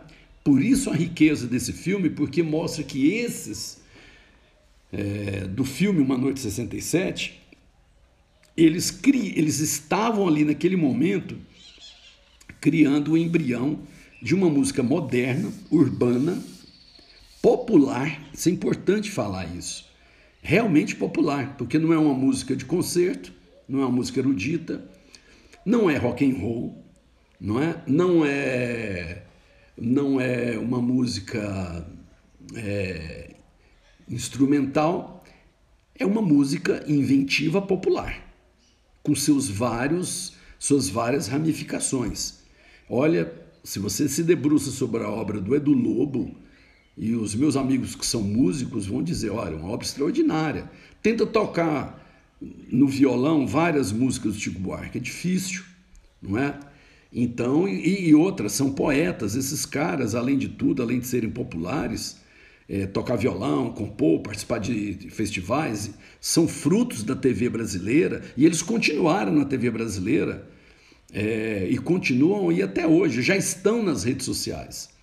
Por 0.44 0.62
isso 0.62 0.90
a 0.90 0.94
riqueza 0.94 1.46
desse 1.46 1.72
filme, 1.72 2.08
porque 2.10 2.42
mostra 2.42 2.82
que 2.82 3.08
esses 3.08 3.80
é, 4.92 5.46
do 5.46 5.64
filme 5.64 6.00
Uma 6.00 6.16
Noite 6.16 6.40
67, 6.40 7.40
eles, 8.56 8.90
cri, 8.90 9.32
eles 9.36 9.60
estavam 9.60 10.26
ali 10.26 10.44
naquele 10.44 10.76
momento 10.76 11.36
criando 12.60 13.12
o 13.12 13.18
embrião 13.18 13.80
de 14.20 14.34
uma 14.34 14.50
música 14.50 14.82
moderna, 14.82 15.50
urbana, 15.70 16.42
popular. 17.40 18.22
Isso 18.34 18.48
é 18.48 18.52
importante 18.52 19.10
falar 19.10 19.46
isso. 19.56 19.89
Realmente 20.42 20.96
popular, 20.96 21.56
porque 21.56 21.78
não 21.78 21.92
é 21.92 21.98
uma 21.98 22.14
música 22.14 22.56
de 22.56 22.64
concerto, 22.64 23.32
não 23.68 23.80
é 23.80 23.84
uma 23.84 23.96
música 23.96 24.20
erudita, 24.20 24.84
não 25.64 25.88
é 25.88 25.96
rock 25.96 26.24
and 26.24 26.36
roll, 26.38 26.84
não 27.40 27.62
é? 27.62 27.82
Não 27.86 28.24
é, 28.24 29.22
não 29.76 30.20
é 30.20 30.58
uma 30.58 30.80
música 30.80 31.86
é, 32.54 33.34
instrumental, 34.08 35.24
é 35.94 36.06
uma 36.06 36.22
música 36.22 36.82
inventiva 36.88 37.60
popular, 37.60 38.26
com 39.02 39.14
seus 39.14 39.48
vários, 39.48 40.34
suas 40.58 40.88
várias 40.88 41.28
ramificações. 41.28 42.40
Olha, 42.88 43.32
se 43.62 43.78
você 43.78 44.08
se 44.08 44.22
debruça 44.22 44.70
sobre 44.70 45.02
a 45.02 45.08
obra 45.08 45.40
do 45.40 45.54
Edu 45.54 45.72
Lobo, 45.72 46.34
e 47.00 47.16
os 47.16 47.34
meus 47.34 47.56
amigos 47.56 47.94
que 47.94 48.04
são 48.04 48.22
músicos 48.22 48.84
vão 48.86 49.02
dizer, 49.02 49.30
olha, 49.30 49.56
uma 49.56 49.70
obra 49.70 49.86
extraordinária. 49.86 50.70
Tenta 51.02 51.24
tocar 51.24 51.98
no 52.70 52.86
violão 52.86 53.46
várias 53.46 53.90
músicas 53.90 54.34
do 54.34 54.38
Chico 54.38 54.60
Buarque, 54.60 54.98
é 54.98 55.00
difícil, 55.00 55.64
não 56.20 56.36
é? 56.36 56.60
Então, 57.10 57.66
e, 57.66 58.10
e 58.10 58.14
outras, 58.14 58.52
são 58.52 58.70
poetas, 58.70 59.34
esses 59.34 59.64
caras, 59.64 60.14
além 60.14 60.36
de 60.36 60.48
tudo, 60.48 60.82
além 60.82 61.00
de 61.00 61.06
serem 61.06 61.30
populares, 61.30 62.18
é, 62.68 62.84
tocar 62.84 63.16
violão, 63.16 63.72
compor, 63.72 64.20
participar 64.20 64.58
de, 64.58 65.08
festivais, 65.10 65.92
são 66.20 66.46
frutos 66.46 67.02
da 67.02 67.16
TV 67.16 67.48
brasileira 67.48 68.22
e 68.36 68.44
eles 68.44 68.60
continuaram 68.60 69.32
na 69.32 69.46
TV 69.46 69.70
brasileira 69.70 70.46
é, 71.10 71.66
e 71.70 71.78
continuam 71.78 72.52
e 72.52 72.62
até 72.62 72.86
hoje, 72.86 73.22
já 73.22 73.38
estão 73.38 73.82
nas 73.82 74.04
redes 74.04 74.26
sociais. 74.26 74.99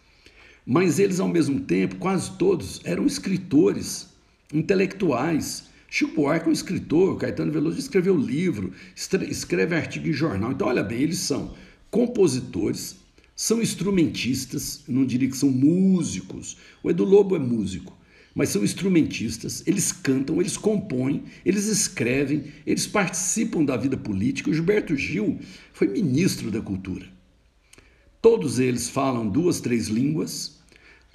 Mas 0.69 0.99
eles, 0.99 1.21
ao 1.21 1.29
mesmo 1.29 1.61
tempo, 1.61 1.95
quase 1.95 2.31
todos, 2.37 2.81
eram 2.83 3.05
escritores, 3.05 4.09
intelectuais, 4.53 5.69
Chico 5.89 6.15
Buarque 6.15 6.47
é 6.47 6.49
um 6.49 6.51
escritor, 6.51 7.17
Caetano 7.17 7.53
Veloso 7.53 7.79
escreveu 7.79 8.17
livro, 8.17 8.73
escreve 8.93 9.73
artigo 9.73 10.09
em 10.09 10.11
jornal. 10.11 10.51
Então, 10.51 10.67
olha 10.67 10.83
bem, 10.83 10.99
eles 10.99 11.19
são 11.19 11.55
compositores, 11.89 12.97
são 13.33 13.61
instrumentistas, 13.61 14.83
não 14.89 15.05
diria 15.05 15.29
que 15.29 15.37
são 15.37 15.49
músicos. 15.49 16.57
O 16.83 16.89
Edu 16.89 17.05
Lobo 17.05 17.37
é 17.37 17.39
músico, 17.39 17.97
mas 18.35 18.49
são 18.49 18.61
instrumentistas, 18.61 19.63
eles 19.65 19.93
cantam, 19.93 20.41
eles 20.41 20.57
compõem, 20.57 21.23
eles 21.45 21.67
escrevem, 21.67 22.43
eles 22.65 22.85
participam 22.85 23.63
da 23.63 23.77
vida 23.77 23.95
política. 23.95 24.49
O 24.49 24.53
Gilberto 24.53 24.97
Gil 24.97 25.39
foi 25.71 25.87
ministro 25.87 26.51
da 26.51 26.59
Cultura. 26.59 27.05
Todos 28.21 28.59
eles 28.59 28.89
falam 28.89 29.29
duas, 29.29 29.61
três 29.61 29.87
línguas, 29.87 30.56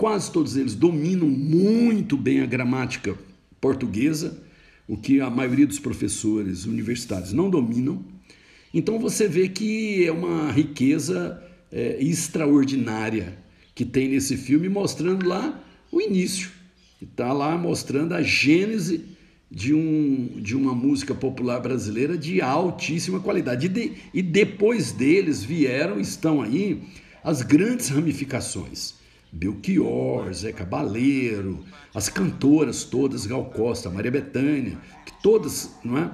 quase 0.02 0.32
todos 0.32 0.56
eles 0.56 0.74
dominam 0.74 1.28
muito 1.28 2.16
bem 2.16 2.40
a 2.40 2.46
gramática 2.46 3.16
portuguesa 3.60 4.36
o 4.88 4.96
que 4.96 5.20
a 5.20 5.30
maioria 5.30 5.64
dos 5.64 5.78
professores 5.78 6.66
universitários 6.66 7.32
não 7.32 7.48
dominam. 7.48 8.04
Então 8.74 8.98
você 8.98 9.28
vê 9.28 9.48
que 9.48 10.04
é 10.04 10.10
uma 10.10 10.50
riqueza 10.50 11.40
é, 11.70 12.02
extraordinária 12.02 13.38
que 13.76 13.84
tem 13.84 14.08
nesse 14.08 14.36
filme, 14.36 14.68
mostrando 14.68 15.24
lá 15.24 15.64
o 15.92 16.00
início. 16.00 16.50
Está 17.00 17.32
lá 17.32 17.56
mostrando 17.56 18.12
a 18.12 18.22
gênese 18.22 19.04
de, 19.48 19.72
um, 19.72 20.30
de 20.34 20.56
uma 20.56 20.74
música 20.74 21.14
popular 21.14 21.60
brasileira 21.60 22.18
de 22.18 22.40
altíssima 22.40 23.20
qualidade. 23.20 23.66
E, 23.66 23.68
de, 23.68 23.92
e 24.12 24.20
depois 24.20 24.90
deles 24.90 25.44
vieram, 25.44 26.00
estão 26.00 26.42
aí, 26.42 26.82
as 27.22 27.42
grandes 27.42 27.88
ramificações. 27.88 29.00
Belchior, 29.32 30.32
Zé 30.32 30.52
Cabaleiro, 30.52 31.64
as 31.94 32.08
cantoras 32.08 32.84
todas, 32.84 33.24
Gal 33.24 33.46
Costa, 33.46 33.88
Maria 33.88 34.10
Bethânia, 34.10 34.78
que 35.06 35.12
todas, 35.22 35.74
não 35.82 35.96
é? 35.98 36.12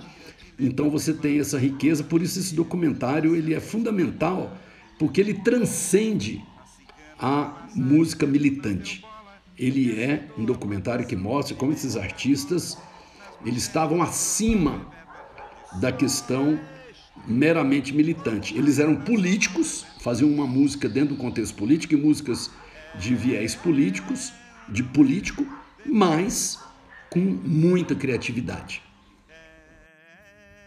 Então 0.59 0.89
você 0.89 1.13
tem 1.13 1.39
essa 1.41 1.59
riqueza, 1.59 2.05
por 2.05 2.23
isso 2.23 2.39
esse 2.39 2.55
documentário 2.55 3.35
ele 3.35 3.55
é 3.55 3.61
fundamental, 3.61 4.57
porque 4.99 5.21
ele 5.21 5.35
transcende 5.35 6.45
a 7.19 7.69
música 7.75 8.27
militante. 8.27 9.05
Ele 9.57 10.01
é 10.01 10.29
um 10.39 10.45
documentário 10.45 11.07
que 11.07 11.17
mostra 11.17 11.57
como 11.57 11.73
esses 11.73 11.97
artistas 11.97 12.79
eles 13.45 13.63
estavam 13.63 14.03
acima 14.03 14.87
da 15.81 15.93
questão 15.93 16.59
meramente 17.27 17.93
militante. 17.93 18.57
Eles 18.57 18.79
eram 18.79 18.97
políticos, 18.97 19.85
faziam 20.01 20.31
uma 20.31 20.47
música 20.47 20.89
dentro 20.89 21.15
do 21.15 21.21
contexto 21.21 21.55
político 21.55 21.95
e 21.95 21.97
músicas 21.97 22.51
de 22.99 23.15
viés 23.15 23.55
políticos, 23.55 24.33
de 24.69 24.83
político, 24.83 25.47
mas 25.87 26.59
com 27.09 27.21
muita 27.21 27.95
criatividade. 27.95 28.83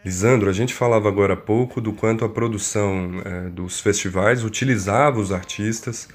Lisandro, 0.04 0.50
a 0.50 0.54
gente 0.54 0.74
falava 0.74 1.08
agora 1.08 1.34
há 1.34 1.38
pouco 1.38 1.80
do 1.80 1.94
quanto 1.94 2.26
a 2.26 2.30
produção 2.30 3.22
é, 3.24 3.50
dos 3.50 3.80
festivais 3.80 4.44
utilizava 4.44 5.20
os 5.20 5.32
artistas 5.32 6.10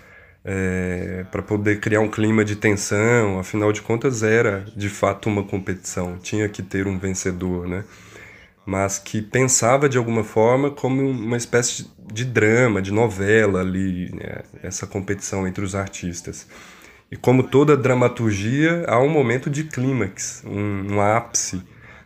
é, 0.45 1.25
para 1.31 1.41
poder 1.41 1.79
criar 1.79 2.01
um 2.01 2.09
clima 2.09 2.45
de 2.45 2.57
tensão, 2.57 3.39
afinal 3.39 3.73
de 3.73 3.83
contas 3.83 4.25
era 4.25 4.65
de 4.77 4.89
fato 4.89 5.29
uma 5.29 5.45
competição, 5.45 6.19
tinha 6.19 6.49
que 6.49 6.63
ter 6.63 6.89
um 6.89 6.99
vencedor, 6.99 7.69
né? 7.69 7.85
Mas 8.67 8.99
que 8.99 9.23
pensava 9.23 9.89
de 9.89 9.97
alguma 9.97 10.25
forma 10.25 10.71
como 10.71 11.09
uma 11.09 11.37
espécie 11.37 11.89
de 12.13 12.25
drama, 12.25 12.83
de 12.83 12.93
novela 12.93 13.61
ali, 13.61 14.13
né? 14.13 14.43
essa 14.63 14.87
competição 14.87 15.47
entre 15.47 15.65
os 15.65 15.75
artistas. 15.75 16.47
E 17.11 17.17
como 17.17 17.45
toda 17.45 17.77
dramaturgia, 17.77 18.85
há 18.89 18.99
um 18.99 19.09
momento 19.09 19.49
de 19.49 19.65
clímax, 19.65 20.43
um, 20.45 20.95
um 20.95 21.01
ápice 21.01 21.63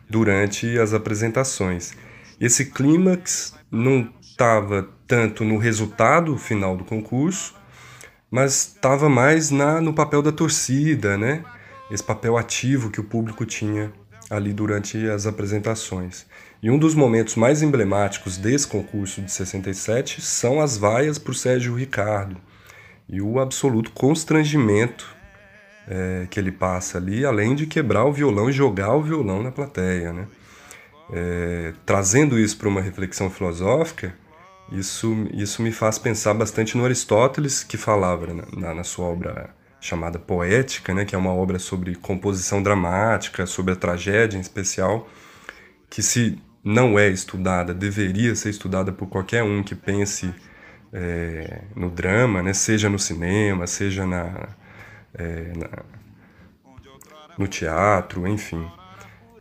durante 0.07 0.77
as 0.77 0.93
apresentações. 0.93 1.93
Esse 2.39 2.65
clímax 2.65 3.55
não 3.71 4.09
estava 4.21 4.87
tanto 5.07 5.43
no 5.43 5.57
resultado 5.57 6.37
final 6.37 6.77
do 6.77 6.83
concurso, 6.83 7.55
mas 8.29 8.73
estava 8.75 9.09
mais 9.09 9.51
na, 9.51 9.81
no 9.81 9.93
papel 9.93 10.21
da 10.21 10.31
torcida, 10.31 11.17
né? 11.17 11.43
Esse 11.89 12.03
papel 12.03 12.37
ativo 12.37 12.89
que 12.89 12.99
o 12.99 13.03
público 13.03 13.45
tinha 13.45 13.91
ali 14.29 14.53
durante 14.53 15.09
as 15.09 15.27
apresentações. 15.27 16.25
E 16.61 16.69
um 16.69 16.77
dos 16.77 16.93
momentos 16.93 17.35
mais 17.35 17.63
emblemáticos 17.63 18.37
desse 18.37 18.67
concurso 18.67 19.21
de 19.21 19.31
67 19.31 20.21
são 20.21 20.61
as 20.61 20.77
vaias 20.77 21.17
por 21.17 21.33
Sérgio 21.33 21.73
Ricardo 21.75 22.37
e 23.09 23.19
o 23.19 23.39
absoluto 23.39 23.91
constrangimento 23.91 25.15
é, 25.87 26.27
que 26.29 26.39
ele 26.39 26.51
passa 26.51 26.99
ali, 26.99 27.25
além 27.25 27.55
de 27.55 27.65
quebrar 27.65 28.05
o 28.05 28.13
violão 28.13 28.49
e 28.49 28.53
jogar 28.53 28.95
o 28.95 29.01
violão 29.01 29.41
na 29.41 29.51
plateia. 29.51 30.13
Né? 30.13 30.27
É, 31.11 31.73
trazendo 31.83 32.37
isso 32.37 32.57
para 32.57 32.69
uma 32.69 32.79
reflexão 32.79 33.29
filosófica, 33.29 34.13
isso, 34.71 35.27
isso 35.33 35.63
me 35.63 35.71
faz 35.71 35.97
pensar 35.97 36.33
bastante 36.35 36.77
no 36.77 36.85
Aristóteles, 36.85 37.63
que 37.63 37.75
falava 37.75 38.27
na, 38.27 38.45
na, 38.55 38.73
na 38.75 38.83
sua 38.83 39.07
obra 39.07 39.49
chamada 39.81 40.19
Poética, 40.19 40.93
né, 40.93 41.03
que 41.03 41.15
é 41.15 41.17
uma 41.17 41.33
obra 41.33 41.57
sobre 41.57 41.95
composição 41.95 42.61
dramática, 42.61 43.47
sobre 43.47 43.73
a 43.73 43.75
tragédia 43.75 44.37
em 44.37 44.41
especial, 44.41 45.09
que 45.89 46.03
se 46.03 46.39
não 46.63 46.97
é 46.97 47.09
estudada, 47.09 47.73
deveria 47.73 48.35
ser 48.35 48.49
estudada 48.49 48.91
por 48.91 49.07
qualquer 49.07 49.43
um 49.43 49.63
que 49.63 49.75
pense 49.75 50.33
é, 50.93 51.61
no 51.75 51.89
drama, 51.89 52.43
né, 52.43 52.53
seja 52.53 52.89
no 52.89 52.99
cinema, 52.99 53.65
seja 53.65 54.05
na, 54.05 54.49
é, 55.13 55.53
na 55.55 55.69
no 57.37 57.47
teatro, 57.47 58.27
enfim. 58.27 58.69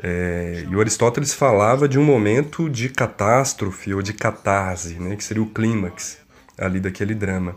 É, 0.03 0.65
e 0.71 0.75
o 0.75 0.81
Aristóteles 0.81 1.35
falava 1.35 1.87
de 1.87 1.99
um 1.99 2.05
momento 2.05 2.71
de 2.71 2.89
catástrofe 2.89 3.93
ou 3.93 4.01
de 4.01 4.15
catarse, 4.15 4.95
né, 4.95 5.17
que 5.17 5.25
seria 5.25 5.43
o 5.43 5.47
clímax 5.47 6.19
ali 6.57 6.81
daquele 6.81 7.15
drama. 7.15 7.57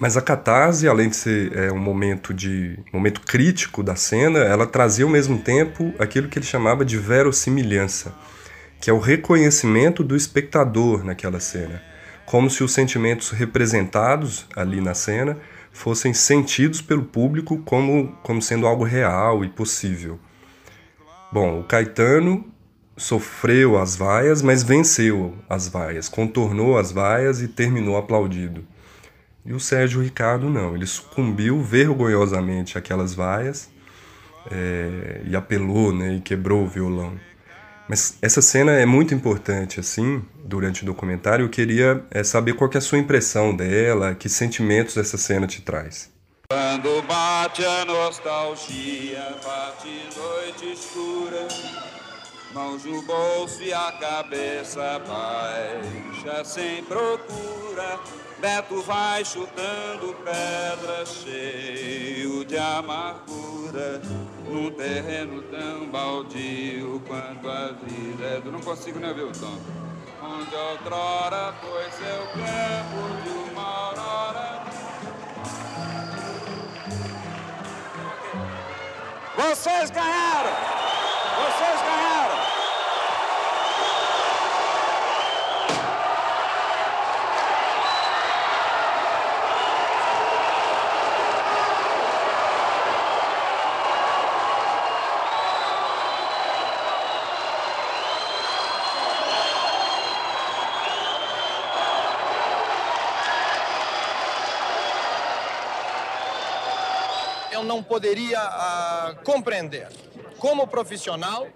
Mas 0.00 0.16
a 0.16 0.22
catarse, 0.22 0.88
além 0.88 1.10
de 1.10 1.16
ser 1.16 1.54
é, 1.54 1.70
um 1.70 1.78
momento 1.78 2.32
de 2.32 2.78
momento 2.90 3.20
crítico 3.20 3.82
da 3.82 3.94
cena, 3.94 4.38
ela 4.38 4.66
trazia 4.66 5.04
ao 5.04 5.10
mesmo 5.10 5.38
tempo 5.38 5.92
aquilo 5.98 6.26
que 6.26 6.38
ele 6.38 6.46
chamava 6.46 6.86
de 6.86 6.96
verossimilhança, 6.96 8.14
que 8.80 8.88
é 8.88 8.92
o 8.94 8.98
reconhecimento 8.98 10.02
do 10.02 10.16
espectador 10.16 11.04
naquela 11.04 11.38
cena, 11.38 11.82
como 12.24 12.48
se 12.48 12.64
os 12.64 12.72
sentimentos 12.72 13.30
representados 13.30 14.46
ali 14.56 14.80
na 14.80 14.94
cena 14.94 15.36
fossem 15.70 16.14
sentidos 16.14 16.80
pelo 16.80 17.04
público 17.04 17.58
como, 17.58 18.16
como 18.22 18.40
sendo 18.40 18.66
algo 18.66 18.84
real 18.84 19.44
e 19.44 19.50
possível. 19.50 20.18
Bom, 21.30 21.60
o 21.60 21.64
Caetano 21.64 22.46
sofreu 22.96 23.78
as 23.78 23.96
vaias, 23.96 24.40
mas 24.40 24.62
venceu 24.62 25.34
as 25.46 25.68
vaias, 25.68 26.08
contornou 26.08 26.78
as 26.78 26.90
vaias 26.90 27.42
e 27.42 27.48
terminou 27.48 27.98
aplaudido. 27.98 28.64
E 29.44 29.52
o 29.52 29.60
Sérgio 29.60 30.02
Ricardo 30.02 30.50
não, 30.50 30.74
ele 30.74 30.86
sucumbiu 30.86 31.62
vergonhosamente 31.62 32.76
àquelas 32.76 33.14
vaias 33.14 33.70
é, 34.50 35.22
e 35.24 35.34
apelou, 35.34 35.92
né, 35.92 36.16
e 36.16 36.20
quebrou 36.20 36.64
o 36.64 36.68
violão. 36.68 37.18
Mas 37.88 38.16
essa 38.22 38.40
cena 38.40 38.72
é 38.72 38.86
muito 38.86 39.14
importante, 39.14 39.80
assim, 39.80 40.22
durante 40.44 40.84
o 40.84 40.86
documentário. 40.86 41.44
Eu 41.44 41.48
queria 41.48 42.04
é, 42.10 42.22
saber 42.22 42.52
qual 42.52 42.70
é 42.72 42.78
a 42.78 42.80
sua 42.80 42.98
impressão 42.98 43.54
dela, 43.56 44.14
que 44.14 44.28
sentimentos 44.28 44.96
essa 44.96 45.16
cena 45.16 45.46
te 45.46 45.60
traz. 45.60 46.08
Quando 46.48 47.02
bate 47.02 47.64
a 47.64 47.84
nostalgia, 47.84 49.34
bate 49.44 49.88
noite 50.16 50.72
escura, 50.72 51.48
mãos 52.54 52.84
no 52.84 53.02
bolso 53.02 53.60
e 53.62 53.72
a 53.72 53.92
cabeça 54.00 55.00
baixa 55.00 56.44
sem 56.44 56.84
procura 56.84 57.98
Beto 58.40 58.80
vai 58.82 59.22
chutando 59.22 60.16
pedra 60.24 61.04
cheio 61.04 62.42
de 62.46 62.56
amargura 62.56 64.00
Num 64.48 64.70
terreno 64.70 65.42
tão 65.42 65.86
baldio 65.90 67.02
quanto 67.06 67.50
a 67.50 67.72
vida 67.72 68.24
é 68.24 68.40
do... 68.40 68.50
Não 68.50 68.60
consigo 68.60 68.98
nem 68.98 69.12
ver 69.12 69.24
o 69.24 69.32
tom 69.32 69.58
Onde 70.22 70.54
outrora 70.54 71.52
foi 71.60 71.90
seu 71.90 72.26
campo 72.32 73.22
de 73.22 73.50
uma 73.50 73.62
aurora. 73.62 74.64
Vocês 79.36 79.90
ganharam! 79.90 80.50
Vocês 81.36 81.82
ganharam! 81.82 82.60
eu 107.59 107.59
não 107.70 107.84
poderia 107.84 108.40
ah, 108.40 109.14
compreender, 109.22 109.86
como 110.40 110.66
profissional, 110.66 111.46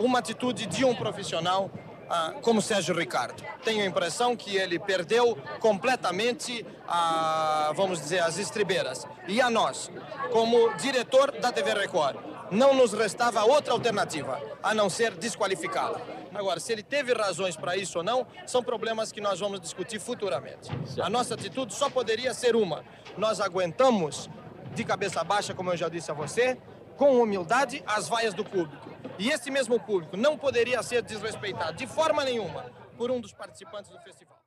uma 0.00 0.18
atitude 0.18 0.66
de 0.66 0.84
um 0.84 0.96
profissional 0.96 1.70
ah, 2.10 2.34
como 2.42 2.60
Sérgio 2.60 2.92
Ricardo. 2.92 3.40
Tenho 3.62 3.84
a 3.84 3.86
impressão 3.86 4.34
que 4.34 4.56
ele 4.56 4.80
perdeu 4.80 5.38
completamente, 5.60 6.66
ah, 6.88 7.70
vamos 7.76 8.00
dizer, 8.00 8.18
as 8.18 8.36
estribeiras. 8.36 9.06
E 9.28 9.40
a 9.40 9.48
nós, 9.48 9.92
como 10.32 10.74
diretor 10.74 11.30
da 11.30 11.52
TV 11.52 11.72
Record, 11.72 12.16
não 12.50 12.74
nos 12.74 12.92
restava 12.92 13.44
outra 13.44 13.74
alternativa 13.74 14.40
a 14.60 14.74
não 14.74 14.90
ser 14.90 15.12
desqualificá-la. 15.12 16.00
Agora, 16.34 16.58
se 16.58 16.72
ele 16.72 16.82
teve 16.82 17.12
razões 17.12 17.56
para 17.56 17.76
isso 17.76 17.98
ou 17.98 18.04
não, 18.04 18.26
são 18.44 18.60
problemas 18.60 19.12
que 19.12 19.20
nós 19.20 19.38
vamos 19.38 19.60
discutir 19.60 20.00
futuramente. 20.00 20.68
A 21.00 21.08
nossa 21.08 21.34
atitude 21.34 21.72
só 21.72 21.88
poderia 21.88 22.34
ser 22.34 22.56
uma: 22.56 22.84
nós 23.16 23.40
aguentamos 23.40 24.28
de 24.74 24.84
cabeça 24.84 25.22
baixa, 25.22 25.54
como 25.54 25.70
eu 25.70 25.76
já 25.76 25.88
disse 25.88 26.10
a 26.10 26.14
você, 26.14 26.58
com 26.96 27.20
humildade 27.20 27.82
as 27.86 28.08
vaias 28.08 28.34
do 28.34 28.44
público. 28.44 28.90
E 29.18 29.30
esse 29.30 29.50
mesmo 29.50 29.78
público 29.78 30.16
não 30.16 30.36
poderia 30.36 30.82
ser 30.82 31.02
desrespeitado 31.02 31.76
de 31.76 31.86
forma 31.86 32.24
nenhuma 32.24 32.64
por 32.96 33.10
um 33.10 33.20
dos 33.20 33.32
participantes 33.32 33.90
do 33.90 33.98
festival. 34.00 34.38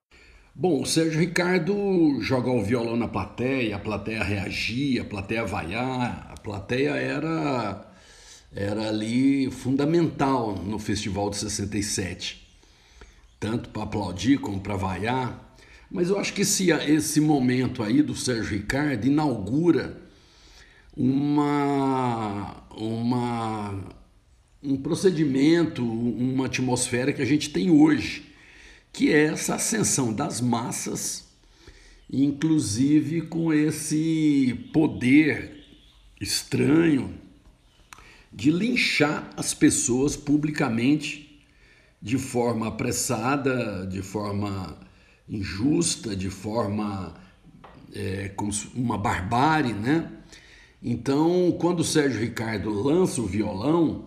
Bom, 0.54 0.82
o 0.82 0.86
Sérgio 0.86 1.20
Ricardo 1.20 2.20
joga 2.20 2.50
o 2.50 2.64
violão 2.64 2.96
na 2.98 3.08
plateia, 3.08 3.76
a 3.76 3.80
plateia 3.80 4.24
reagia, 4.24 5.04
a 5.04 5.06
plateia 5.06 5.46
vaiar, 5.46 6.32
a 6.32 6.36
plateia 6.42 6.92
era 6.96 7.84
era 8.52 8.88
ali 8.88 9.52
fundamental 9.52 10.56
no 10.56 10.80
festival 10.80 11.30
de 11.30 11.38
67, 11.38 12.58
tanto 13.40 13.70
para 13.70 13.84
aplaudir 13.84 14.40
como 14.40 14.60
para 14.60 14.76
vaiar. 14.76 15.56
Mas 15.92 16.10
eu 16.10 16.18
acho 16.18 16.34
que 16.34 16.42
esse, 16.42 16.72
esse 16.72 17.22
momento 17.22 17.84
aí 17.84 18.02
do 18.02 18.16
Sérgio 18.16 18.58
Ricardo 18.58 19.06
inaugura 19.06 20.07
uma, 20.98 22.56
uma, 22.76 23.80
um 24.64 24.76
procedimento, 24.78 25.84
uma 25.86 26.48
atmosfera 26.48 27.14
que 27.14 27.22
a 27.22 27.26
gente 27.26 27.52
tem 27.52 27.70
hoje, 27.70 28.26
que 28.92 29.14
é 29.14 29.26
essa 29.26 29.56
ascensão 29.56 30.12
das 30.12 30.42
massas, 30.42 31.28
inclusive 32.12 33.22
com 33.22 33.54
esse 33.54 34.70
poder 34.74 35.64
estranho 36.20 37.14
de 38.34 38.50
linchar 38.50 39.30
as 39.38 39.54
pessoas 39.54 40.16
publicamente 40.16 41.46
de 42.02 42.18
forma 42.18 42.70
apressada, 42.70 43.86
de 43.86 44.02
forma 44.02 44.80
injusta, 45.30 46.16
de 46.16 46.30
forma 46.30 47.14
é, 47.94 48.30
como 48.30 48.52
uma 48.74 48.98
barbárie, 48.98 49.74
né? 49.74 50.17
Então, 50.82 51.56
quando 51.60 51.80
o 51.80 51.84
Sérgio 51.84 52.20
Ricardo 52.20 52.70
lança 52.70 53.22
o 53.22 53.26
violão, 53.26 54.06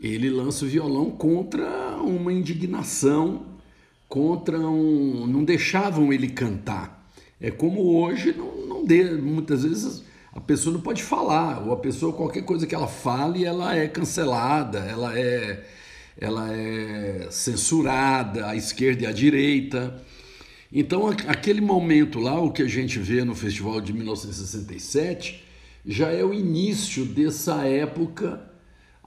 ele 0.00 0.30
lança 0.30 0.64
o 0.64 0.68
violão 0.68 1.10
contra 1.10 1.96
uma 1.96 2.32
indignação, 2.32 3.46
contra 4.08 4.58
um. 4.58 5.26
não 5.26 5.44
deixavam 5.44 6.12
ele 6.12 6.28
cantar. 6.28 7.10
É 7.40 7.50
como 7.50 7.98
hoje, 7.98 8.32
não, 8.32 8.66
não 8.66 8.84
dê, 8.84 9.12
muitas 9.12 9.64
vezes 9.64 10.04
a 10.32 10.40
pessoa 10.40 10.72
não 10.72 10.80
pode 10.80 11.02
falar, 11.02 11.64
ou 11.64 11.72
a 11.72 11.76
pessoa, 11.76 12.12
qualquer 12.12 12.42
coisa 12.42 12.66
que 12.66 12.74
ela 12.74 12.88
fale, 12.88 13.44
ela 13.44 13.76
é 13.76 13.86
cancelada, 13.86 14.80
ela 14.80 15.18
é, 15.18 15.64
ela 16.20 16.52
é 16.52 17.28
censurada, 17.30 18.46
à 18.48 18.56
esquerda 18.56 19.04
e 19.04 19.06
à 19.06 19.12
direita. 19.12 20.02
Então, 20.72 21.08
aquele 21.08 21.60
momento 21.60 22.18
lá, 22.18 22.40
o 22.40 22.50
que 22.50 22.62
a 22.62 22.68
gente 22.68 22.98
vê 22.98 23.22
no 23.22 23.34
festival 23.34 23.80
de 23.80 23.92
1967, 23.92 25.44
já 25.84 26.10
é 26.10 26.24
o 26.24 26.32
início 26.32 27.04
dessa 27.04 27.66
época 27.66 28.50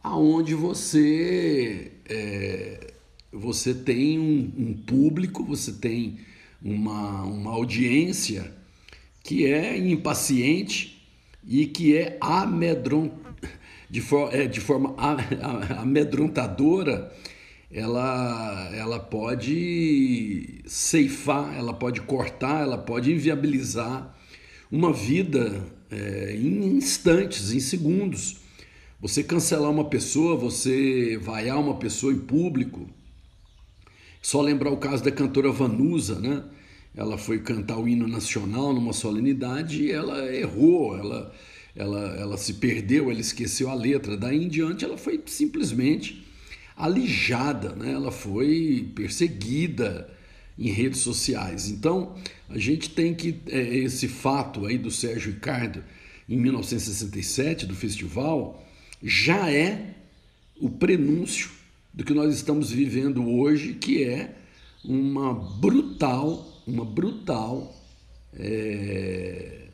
aonde 0.04 0.54
você 0.54 1.92
é, 2.08 2.94
você 3.32 3.74
tem 3.74 4.20
um, 4.20 4.52
um, 4.58 4.74
público, 4.74 5.44
você 5.44 5.72
tem 5.74 6.20
uma, 6.62 7.24
uma 7.24 7.52
audiência 7.52 8.52
que 9.24 9.46
é 9.46 9.78
impaciente 9.78 11.06
e 11.46 11.66
que 11.66 11.96
é 11.96 12.18
amedront, 12.22 13.12
de, 13.90 14.02
for, 14.02 14.34
é, 14.34 14.48
de 14.48 14.60
forma 14.60 14.96
amedrontadora, 15.78 17.12
ela, 17.72 18.70
ela 18.74 19.00
pode 19.00 20.62
ceifar, 20.66 21.54
ela 21.58 21.74
pode 21.74 22.02
cortar, 22.02 22.62
ela 22.62 22.78
pode 22.78 23.12
inviabilizar 23.12 24.16
uma 24.72 24.94
vida 24.94 25.77
é, 25.92 26.36
em 26.36 26.78
instantes, 26.78 27.52
em 27.52 27.60
segundos. 27.60 28.38
Você 29.00 29.24
cancelar 29.24 29.70
uma 29.70 29.86
pessoa, 29.86 30.36
você 30.36 31.18
vaiar 31.22 31.60
uma 31.60 31.76
pessoa 31.76 32.12
em 32.12 32.20
público. 32.20 32.90
Só 34.22 34.42
lembrar 34.42 34.72
o 34.72 34.78
caso 34.78 35.04
da 35.04 35.12
cantora 35.12 35.52
Vanusa, 35.52 36.20
né? 36.20 36.44
ela 36.96 37.18
foi 37.18 37.40
cantar 37.40 37.78
o 37.78 37.88
hino 37.88 38.08
nacional 38.08 38.74
numa 38.74 38.92
solenidade 38.92 39.84
e 39.84 39.92
ela 39.92 40.34
errou, 40.36 40.98
ela, 40.98 41.32
ela, 41.76 42.00
ela 42.18 42.38
se 42.38 42.56
perdeu, 42.56 43.12
ela 43.12 43.22
esqueceu 43.22 43.70
a 43.70 43.76
letra. 43.76 44.18
Daí 44.18 44.44
em 44.44 44.48
diante 44.48 44.84
ela 44.84 44.98
foi 44.98 45.22
simplesmente 45.28 46.26
alijada, 46.76 47.76
né? 47.76 47.92
ela 47.92 48.12
foi 48.12 48.92
perseguida 48.96 50.10
em 50.58 50.72
redes 50.72 51.02
sociais. 51.02 51.70
Então 51.70 52.16
a 52.50 52.58
gente 52.58 52.90
tem 52.90 53.14
que 53.14 53.42
é, 53.48 53.78
esse 53.78 54.08
fato 54.08 54.66
aí 54.66 54.78
do 54.78 54.90
Sérgio 54.92 55.34
Ricardo 55.34 55.84
em 56.28 56.38
1967 56.38 57.66
do 57.66 57.76
festival 57.76 58.66
já 59.02 59.52
é 59.52 59.96
o 60.60 60.70
prenúncio 60.70 61.52
do 61.94 62.04
que 62.04 62.14
nós 62.14 62.34
estamos 62.34 62.72
vivendo 62.72 63.28
hoje, 63.28 63.74
que 63.74 64.04
é 64.04 64.36
uma 64.84 65.34
brutal 65.34 66.58
uma 66.68 66.84
brutal 66.84 67.74
é, 68.34 69.70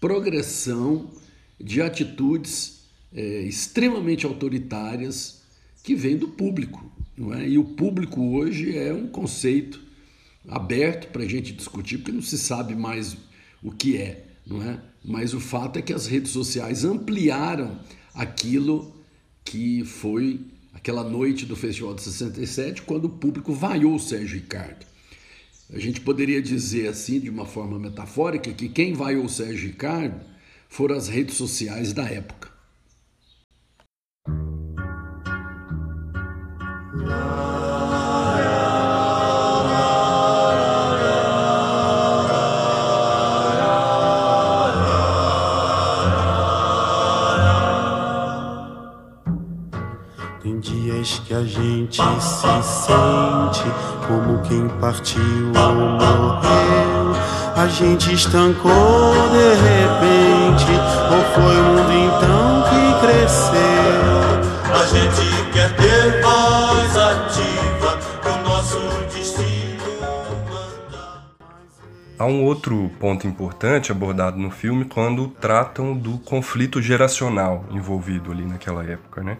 progressão 0.00 1.08
de 1.58 1.80
atitudes 1.80 2.80
é, 3.14 3.42
extremamente 3.42 4.26
autoritárias 4.26 5.42
que 5.84 5.94
vem 5.94 6.16
do 6.16 6.28
público. 6.28 6.84
Não 7.16 7.32
é? 7.32 7.48
E 7.48 7.56
o 7.56 7.64
público 7.64 8.20
hoje 8.36 8.76
é 8.76 8.92
um 8.92 9.06
conceito 9.06 9.80
aberto 10.48 11.08
para 11.10 11.22
a 11.22 11.28
gente 11.28 11.52
discutir, 11.52 11.98
porque 11.98 12.12
não 12.12 12.22
se 12.22 12.38
sabe 12.38 12.74
mais 12.74 13.16
o 13.62 13.70
que 13.70 13.96
é, 13.96 14.26
não 14.46 14.62
é? 14.62 14.80
Mas 15.04 15.34
o 15.34 15.40
fato 15.40 15.78
é 15.78 15.82
que 15.82 15.92
as 15.92 16.06
redes 16.06 16.30
sociais 16.30 16.84
ampliaram 16.84 17.78
aquilo 18.14 18.94
que 19.44 19.84
foi 19.84 20.40
aquela 20.74 21.02
noite 21.02 21.46
do 21.46 21.56
Festival 21.56 21.94
de 21.94 22.02
67, 22.02 22.82
quando 22.82 23.06
o 23.06 23.10
público 23.10 23.52
vaiou 23.52 23.94
o 23.94 24.00
Sérgio 24.00 24.38
Ricardo. 24.38 24.84
A 25.72 25.78
gente 25.78 26.00
poderia 26.00 26.40
dizer 26.40 26.88
assim, 26.88 27.18
de 27.18 27.30
uma 27.30 27.44
forma 27.44 27.78
metafórica, 27.78 28.52
que 28.52 28.68
quem 28.68 28.92
vai 28.92 29.16
ao 29.16 29.28
Sérgio 29.28 29.68
Ricardo 29.68 30.20
foram 30.68 30.96
as 30.96 31.08
redes 31.08 31.36
sociais 31.36 31.92
da 31.92 32.04
época. 32.04 32.50
Tem 36.96 37.45
dias 51.06 51.20
que 51.20 51.34
a 51.34 51.44
gente 51.44 52.02
se 52.20 52.62
sente 52.62 53.64
como 54.06 54.42
quem 54.42 54.68
partiu 54.80 55.22
ou 55.22 55.74
morreu. 55.74 57.14
A 57.56 57.66
gente 57.68 58.12
estancou 58.12 59.14
de 59.30 59.48
repente, 59.54 60.72
ou 61.10 61.22
foi 61.34 61.56
o 61.56 61.64
mundo 61.64 61.92
então 61.92 62.64
que 62.68 63.06
cresceu? 63.06 64.06
A 64.74 64.84
gente 64.86 65.52
quer 65.52 65.74
ter 65.76 66.22
voz 66.22 66.96
ativa, 66.96 67.98
o 68.24 68.48
nosso 68.48 68.78
destino 69.14 69.82
manda. 70.50 71.22
Há 72.18 72.26
um 72.26 72.44
outro 72.44 72.90
ponto 73.00 73.26
importante 73.26 73.92
abordado 73.92 74.36
no 74.36 74.50
filme 74.50 74.84
quando 74.84 75.28
tratam 75.28 75.96
do 75.96 76.18
conflito 76.18 76.82
geracional 76.82 77.64
envolvido 77.70 78.32
ali 78.32 78.44
naquela 78.44 78.84
época, 78.84 79.22
né? 79.22 79.38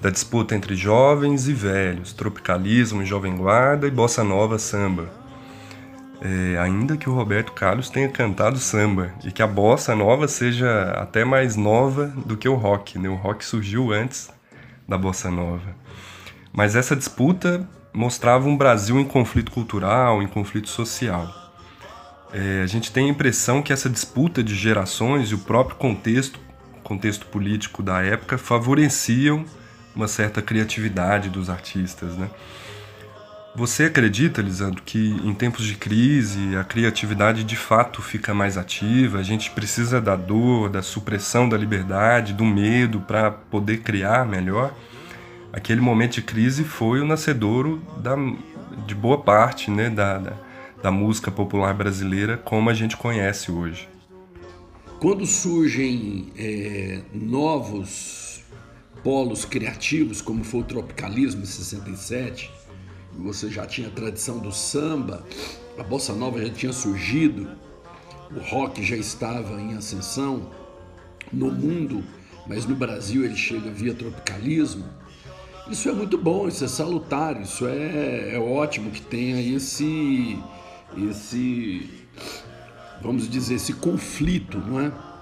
Da 0.00 0.10
disputa 0.10 0.54
entre 0.54 0.76
jovens 0.76 1.48
e 1.48 1.52
velhos, 1.52 2.12
tropicalismo 2.12 3.04
jovem 3.04 3.36
guarda 3.36 3.86
e 3.86 3.90
bossa 3.90 4.22
nova 4.22 4.58
samba. 4.58 5.08
É, 6.20 6.58
ainda 6.58 6.96
que 6.96 7.08
o 7.08 7.14
Roberto 7.14 7.52
Carlos 7.52 7.90
tenha 7.90 8.08
cantado 8.08 8.58
samba 8.58 9.12
e 9.24 9.32
que 9.32 9.42
a 9.42 9.46
bossa 9.46 9.94
nova 9.94 10.26
seja 10.28 10.92
até 10.96 11.24
mais 11.24 11.56
nova 11.56 12.06
do 12.24 12.36
que 12.36 12.48
o 12.48 12.54
rock, 12.54 12.98
né? 12.98 13.08
o 13.08 13.14
rock 13.14 13.44
surgiu 13.44 13.92
antes 13.92 14.30
da 14.88 14.96
bossa 14.96 15.30
nova. 15.30 15.74
Mas 16.52 16.76
essa 16.76 16.94
disputa 16.94 17.68
mostrava 17.92 18.48
um 18.48 18.56
Brasil 18.56 18.98
em 18.98 19.04
conflito 19.04 19.50
cultural, 19.50 20.22
em 20.22 20.26
conflito 20.26 20.68
social. 20.68 21.28
É, 22.32 22.62
a 22.62 22.66
gente 22.66 22.90
tem 22.90 23.06
a 23.06 23.10
impressão 23.10 23.62
que 23.62 23.72
essa 23.72 23.88
disputa 23.88 24.42
de 24.42 24.54
gerações 24.54 25.30
e 25.30 25.34
o 25.34 25.38
próprio 25.38 25.76
contexto, 25.76 26.38
contexto 26.82 27.26
político 27.26 27.82
da 27.82 28.02
época 28.02 28.36
favoreciam 28.36 29.44
uma 29.94 30.08
certa 30.08 30.42
criatividade 30.42 31.28
dos 31.28 31.48
artistas, 31.48 32.16
né? 32.16 32.28
Você 33.56 33.84
acredita, 33.84 34.42
Lisandro, 34.42 34.82
que 34.82 35.10
em 35.22 35.32
tempos 35.32 35.64
de 35.64 35.76
crise 35.76 36.56
a 36.56 36.64
criatividade 36.64 37.44
de 37.44 37.54
fato 37.54 38.02
fica 38.02 38.34
mais 38.34 38.58
ativa? 38.58 39.18
A 39.20 39.22
gente 39.22 39.52
precisa 39.52 40.00
da 40.00 40.16
dor, 40.16 40.68
da 40.68 40.82
supressão 40.82 41.48
da 41.48 41.56
liberdade, 41.56 42.32
do 42.32 42.44
medo 42.44 43.00
para 43.00 43.30
poder 43.30 43.78
criar 43.78 44.26
melhor? 44.26 44.74
Aquele 45.52 45.80
momento 45.80 46.14
de 46.14 46.22
crise 46.22 46.64
foi 46.64 47.00
o 47.00 47.06
nascedouro 47.06 47.80
da, 47.98 48.16
de 48.88 48.94
boa 48.94 49.18
parte 49.18 49.70
né, 49.70 49.88
da, 49.88 50.18
da, 50.18 50.32
da 50.82 50.90
música 50.90 51.30
popular 51.30 51.72
brasileira 51.74 52.36
como 52.36 52.68
a 52.68 52.74
gente 52.74 52.96
conhece 52.96 53.52
hoje. 53.52 53.88
Quando 54.98 55.24
surgem 55.24 56.32
é, 56.36 57.02
novos 57.12 58.23
polos 59.04 59.44
criativos, 59.44 60.22
como 60.22 60.42
foi 60.42 60.60
o 60.60 60.64
tropicalismo 60.64 61.42
em 61.42 61.46
67, 61.46 62.50
você 63.12 63.50
já 63.50 63.66
tinha 63.66 63.88
a 63.88 63.90
tradição 63.90 64.38
do 64.38 64.50
samba, 64.50 65.24
a 65.78 65.82
bossa 65.82 66.14
nova 66.14 66.44
já 66.44 66.50
tinha 66.52 66.72
surgido, 66.72 67.48
o 68.34 68.40
rock 68.40 68.82
já 68.82 68.96
estava 68.96 69.60
em 69.60 69.74
ascensão 69.74 70.50
no 71.30 71.52
mundo, 71.52 72.02
mas 72.46 72.64
no 72.64 72.74
Brasil 72.74 73.24
ele 73.24 73.36
chega 73.36 73.70
via 73.70 73.94
tropicalismo. 73.94 74.84
Isso 75.70 75.88
é 75.88 75.92
muito 75.92 76.16
bom, 76.18 76.48
isso 76.48 76.64
é 76.64 76.68
salutar, 76.68 77.40
isso 77.40 77.66
é, 77.66 78.34
é 78.34 78.38
ótimo 78.38 78.90
que 78.90 79.00
tenha 79.02 79.40
esse, 79.40 80.38
esse, 80.96 81.90
vamos 83.02 83.28
dizer, 83.28 83.54
esse 83.54 83.74
conflito, 83.74 84.58
não 84.58 84.80
é? 84.80 85.13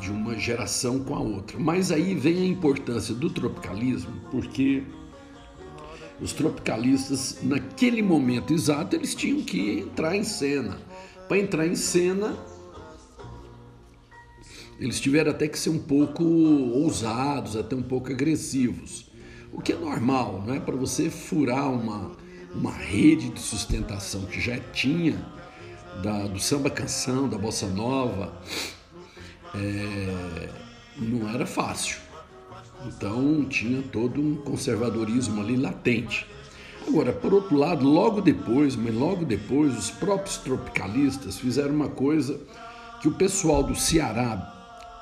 De 0.00 0.10
uma 0.10 0.36
geração 0.38 1.00
com 1.00 1.14
a 1.14 1.20
outra. 1.20 1.58
Mas 1.58 1.90
aí 1.92 2.14
vem 2.14 2.42
a 2.42 2.46
importância 2.46 3.14
do 3.14 3.30
tropicalismo, 3.30 4.12
porque 4.30 4.82
os 6.20 6.32
tropicalistas, 6.32 7.38
naquele 7.42 8.02
momento 8.02 8.52
exato, 8.52 8.96
eles 8.96 9.14
tinham 9.14 9.42
que 9.42 9.80
entrar 9.80 10.16
em 10.16 10.24
cena. 10.24 10.78
Para 11.28 11.38
entrar 11.38 11.66
em 11.66 11.74
cena, 11.74 12.36
eles 14.78 15.00
tiveram 15.00 15.30
até 15.30 15.48
que 15.48 15.58
ser 15.58 15.70
um 15.70 15.78
pouco 15.78 16.22
ousados, 16.24 17.56
até 17.56 17.74
um 17.74 17.82
pouco 17.82 18.10
agressivos. 18.10 19.10
O 19.52 19.60
que 19.60 19.72
é 19.72 19.76
normal, 19.76 20.42
não 20.46 20.54
é? 20.54 20.60
Para 20.60 20.76
você 20.76 21.10
furar 21.10 21.70
uma, 21.70 22.12
uma 22.54 22.72
rede 22.72 23.28
de 23.30 23.40
sustentação 23.40 24.22
que 24.26 24.40
já 24.40 24.58
tinha 24.58 25.24
da, 26.02 26.26
do 26.26 26.40
samba 26.40 26.70
canção, 26.70 27.28
da 27.28 27.36
bossa 27.36 27.66
nova, 27.66 28.32
é, 29.54 30.48
não 30.98 31.28
era 31.28 31.46
fácil. 31.46 31.98
Então 32.86 33.44
tinha 33.44 33.82
todo 33.82 34.20
um 34.20 34.36
conservadorismo 34.36 35.40
ali 35.40 35.56
latente. 35.56 36.26
Agora, 36.86 37.12
por 37.12 37.32
outro 37.32 37.56
lado, 37.56 37.86
logo 37.86 38.20
depois, 38.20 38.74
mas 38.74 38.94
logo 38.94 39.24
depois, 39.24 39.76
os 39.78 39.90
próprios 39.90 40.36
tropicalistas 40.38 41.38
fizeram 41.38 41.74
uma 41.74 41.88
coisa 41.88 42.40
que 43.00 43.08
o 43.08 43.12
pessoal 43.12 43.62
do 43.62 43.74
Ceará, 43.74 44.48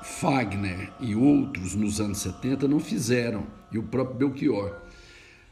Fagner 0.03 0.91
e 0.99 1.15
outros 1.15 1.75
nos 1.75 1.99
anos 1.99 2.19
70 2.19 2.67
não 2.67 2.79
fizeram, 2.79 3.45
e 3.71 3.77
o 3.77 3.83
próprio 3.83 4.17
Belchior. 4.17 4.75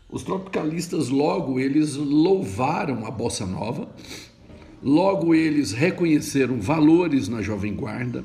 Os 0.09 0.23
tropicalistas 0.23 1.09
logo 1.09 1.59
eles 1.59 1.95
louvaram 1.95 3.05
a 3.05 3.11
bossa 3.11 3.45
nova, 3.45 3.87
logo 4.81 5.35
eles 5.35 5.71
reconheceram 5.71 6.59
valores 6.59 7.27
na 7.27 7.41
jovem 7.41 7.75
guarda, 7.75 8.23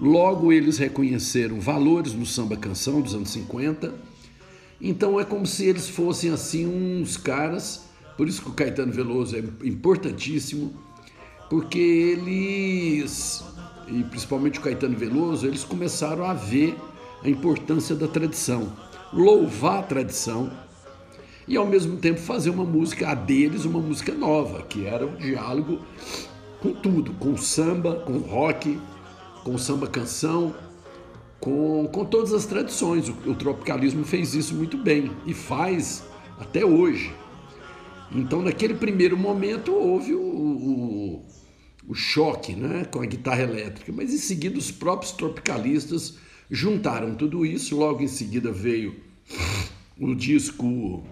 Logo, 0.00 0.50
eles 0.50 0.78
reconheceram 0.78 1.60
valores 1.60 2.14
no 2.14 2.24
samba 2.24 2.56
canção 2.56 3.02
dos 3.02 3.14
anos 3.14 3.30
50. 3.30 3.92
Então, 4.80 5.20
é 5.20 5.24
como 5.24 5.46
se 5.46 5.66
eles 5.66 5.90
fossem 5.90 6.30
assim 6.30 6.66
uns 6.66 7.18
caras. 7.18 7.84
Por 8.16 8.26
isso 8.26 8.40
que 8.42 8.48
o 8.48 8.54
Caetano 8.54 8.92
Veloso 8.92 9.36
é 9.36 9.40
importantíssimo, 9.66 10.72
porque 11.50 11.78
eles, 11.78 13.44
e 13.88 14.02
principalmente 14.04 14.58
o 14.58 14.62
Caetano 14.62 14.96
Veloso, 14.96 15.46
eles 15.46 15.64
começaram 15.64 16.24
a 16.24 16.32
ver 16.32 16.76
a 17.22 17.28
importância 17.28 17.94
da 17.94 18.08
tradição, 18.08 18.72
louvar 19.12 19.80
a 19.80 19.82
tradição 19.82 20.50
e 21.46 21.56
ao 21.56 21.66
mesmo 21.66 21.96
tempo 21.96 22.20
fazer 22.20 22.50
uma 22.50 22.64
música 22.64 23.10
a 23.10 23.14
deles, 23.14 23.64
uma 23.64 23.80
música 23.80 24.14
nova, 24.14 24.62
que 24.62 24.86
era 24.86 25.06
um 25.06 25.16
diálogo 25.16 25.80
com 26.60 26.72
tudo, 26.72 27.12
com 27.14 27.36
samba, 27.36 27.96
com 27.96 28.18
rock, 28.18 28.78
com 29.44 29.56
samba 29.58 29.86
canção, 29.86 30.54
com, 31.40 31.86
com 31.88 32.04
todas 32.04 32.32
as 32.32 32.46
tradições. 32.46 33.08
O, 33.08 33.12
o 33.30 33.34
tropicalismo 33.34 34.04
fez 34.04 34.34
isso 34.34 34.54
muito 34.54 34.76
bem 34.76 35.10
e 35.26 35.34
faz 35.34 36.04
até 36.38 36.64
hoje. 36.64 37.12
Então, 38.12 38.42
naquele 38.42 38.74
primeiro 38.74 39.16
momento, 39.16 39.72
houve 39.72 40.14
o, 40.14 40.20
o, 40.20 41.26
o 41.86 41.94
choque 41.94 42.54
né, 42.54 42.84
com 42.84 43.00
a 43.00 43.06
guitarra 43.06 43.42
elétrica, 43.42 43.92
mas 43.92 44.12
em 44.12 44.18
seguida 44.18 44.58
os 44.58 44.70
próprios 44.70 45.12
tropicalistas 45.12 46.16
juntaram 46.50 47.14
tudo 47.14 47.46
isso. 47.46 47.76
Logo 47.76 48.02
em 48.02 48.08
seguida 48.08 48.50
veio 48.50 48.96
o 49.98 50.14
disco 50.14 51.04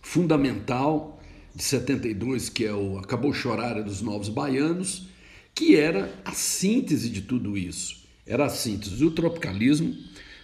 fundamental 0.00 1.20
de 1.54 1.62
72, 1.62 2.48
que 2.48 2.64
é 2.64 2.72
o 2.72 2.98
Acabou 2.98 3.32
Chorar 3.32 3.82
dos 3.82 4.00
Novos 4.00 4.28
Baianos, 4.28 5.08
que 5.54 5.76
era 5.76 6.12
a 6.24 6.32
síntese 6.32 7.08
de 7.10 7.22
tudo 7.22 7.56
isso. 7.56 8.00
Era 8.26 8.46
a 8.46 8.50
síntese 8.50 8.96
do 8.96 9.10
tropicalismo, 9.10 9.96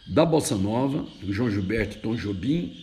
da 0.07 0.25
bossa 0.25 0.57
nova, 0.57 1.07
do 1.21 1.33
João 1.33 1.51
Gilberto 1.51 1.99
Tom 1.99 2.15
Jobim, 2.15 2.77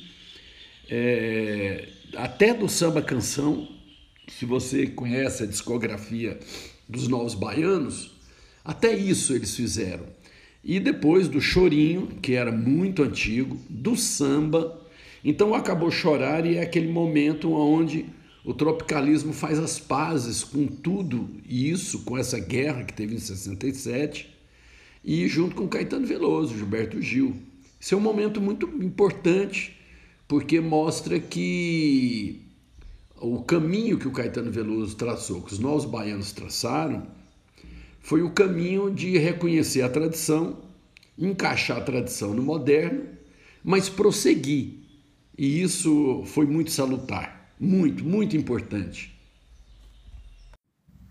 é, 0.90 1.88
até 2.16 2.54
do 2.54 2.68
samba 2.68 3.02
canção, 3.02 3.68
se 4.28 4.46
você 4.46 4.88
conhece 4.88 5.44
a 5.44 5.48
discografia 5.48 6.40
dos 6.88 7.08
Novos 7.08 7.34
Baianos, 7.34 8.12
até 8.64 8.94
isso 8.96 9.34
eles 9.34 9.56
fizeram. 9.56 10.06
E 10.64 10.80
depois 10.80 11.28
do 11.28 11.42
chorinho, 11.42 12.08
que 12.22 12.34
era 12.34 12.52
muito 12.52 13.04
antigo, 13.04 13.60
do 13.70 13.96
samba. 13.96 14.82
Então 15.24 15.54
acabou 15.54 15.92
chorar 15.92 16.46
e 16.46 16.56
é 16.56 16.62
aquele 16.62 16.88
momento 16.88 17.52
onde 17.52 18.06
o 18.44 18.54
tropicalismo 18.54 19.32
faz 19.32 19.58
as 19.58 19.80
pazes 19.80 20.44
com 20.44 20.68
tudo 20.68 21.30
isso, 21.48 22.04
com 22.04 22.18
essa 22.18 22.40
guerra 22.40 22.84
que 22.84 22.94
teve 22.94 23.16
em 23.16 23.20
67, 23.20 24.34
e 25.04 25.28
junto 25.28 25.56
com 25.56 25.68
Caetano 25.68 26.06
Veloso, 26.06 26.58
Gilberto 26.58 27.02
Gil. 27.02 27.36
Isso 27.80 27.94
é 27.94 27.98
um 27.98 28.02
momento 28.02 28.42
muito 28.42 28.68
importante, 28.84 29.78
porque 30.28 30.60
mostra 30.60 31.20
que 31.20 32.42
o 33.20 33.42
caminho 33.42 33.98
que 33.98 34.08
o 34.08 34.12
Caetano 34.12 34.52
Veloso 34.52 34.96
traçou, 34.96 35.42
que 35.42 35.54
os 35.54 35.60
novos 35.60 35.86
baianos 35.86 36.32
traçaram, 36.34 37.08
foi 38.02 38.22
o 38.22 38.32
caminho 38.32 38.94
de 38.94 39.18
reconhecer 39.18 39.82
a 39.82 39.90
tradição, 39.90 40.58
encaixar 41.18 41.78
a 41.78 41.82
tradição 41.82 42.34
no 42.34 42.42
moderno, 42.42 43.06
mas 43.64 43.88
prosseguir. 43.88 44.80
E 45.38 45.62
isso 45.62 46.24
foi 46.26 46.46
muito 46.46 46.70
salutar, 46.72 47.33
muito, 47.60 48.04
muito 48.04 48.36
importante. 48.36 49.14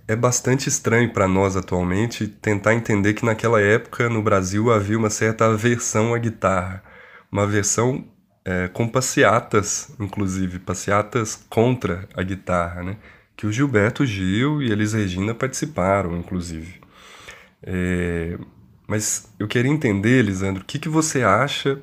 É 0.07 0.17
bastante 0.17 0.69
estranho 0.69 1.13
para 1.13 1.29
nós 1.29 1.57
atualmente 1.57 2.27
tentar 2.27 2.75
entender 2.75 3.15
que 3.15 3.25
naquela 3.25 3.61
época 3.61 4.09
no 4.09 4.23
Brasil 4.23 4.71
havia 4.73 4.99
uma 4.99 5.11
certa 5.11 5.47
aversão 5.47 6.13
à 6.13 6.19
guitarra, 6.19 6.83
uma 7.31 7.45
aversão 7.45 8.05
é, 8.45 8.69
com 8.69 8.89
passeatas, 8.89 9.95
inclusive, 9.99 10.59
passeatas 10.59 11.47
contra 11.49 12.09
a 12.15 12.23
guitarra, 12.23 12.83
né? 12.83 12.97
que 13.37 13.47
o 13.47 13.53
Gilberto 13.53 14.05
Gil 14.05 14.63
e 14.63 14.71
Elis 14.71 14.93
Regina 14.93 15.35
participaram, 15.35 16.17
inclusive. 16.17 16.81
É, 17.63 18.39
mas 18.87 19.33
eu 19.39 19.49
queria 19.49 19.71
entender, 19.71 20.23
Lisandro, 20.23 20.63
o 20.63 20.65
que, 20.65 20.79
que 20.79 20.89
você 20.89 21.23
acha 21.23 21.81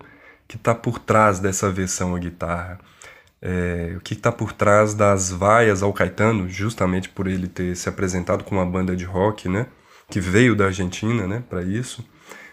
que 0.47 0.55
está 0.55 0.73
por 0.75 0.99
trás 0.99 1.39
dessa 1.39 1.71
versão 1.71 2.15
à 2.15 2.19
guitarra? 2.19 2.79
É, 3.41 3.93
o 3.95 4.01
que 4.01 4.13
está 4.13 4.31
por 4.31 4.51
trás 4.51 4.93
das 4.93 5.31
vaias 5.31 5.81
ao 5.81 5.93
Caetano, 5.93 6.49
justamente 6.49 7.07
por 7.07 7.27
ele 7.27 7.47
ter 7.47 7.75
se 7.75 7.87
apresentado 7.87 8.43
com 8.43 8.55
uma 8.55 8.65
banda 8.65 8.95
de 8.95 9.05
rock, 9.05 9.47
né? 9.47 9.67
Que 10.09 10.19
veio 10.19 10.55
da 10.55 10.65
Argentina, 10.65 11.27
né? 11.27 11.43
Para 11.49 11.63
isso. 11.63 12.01
O 12.01 12.05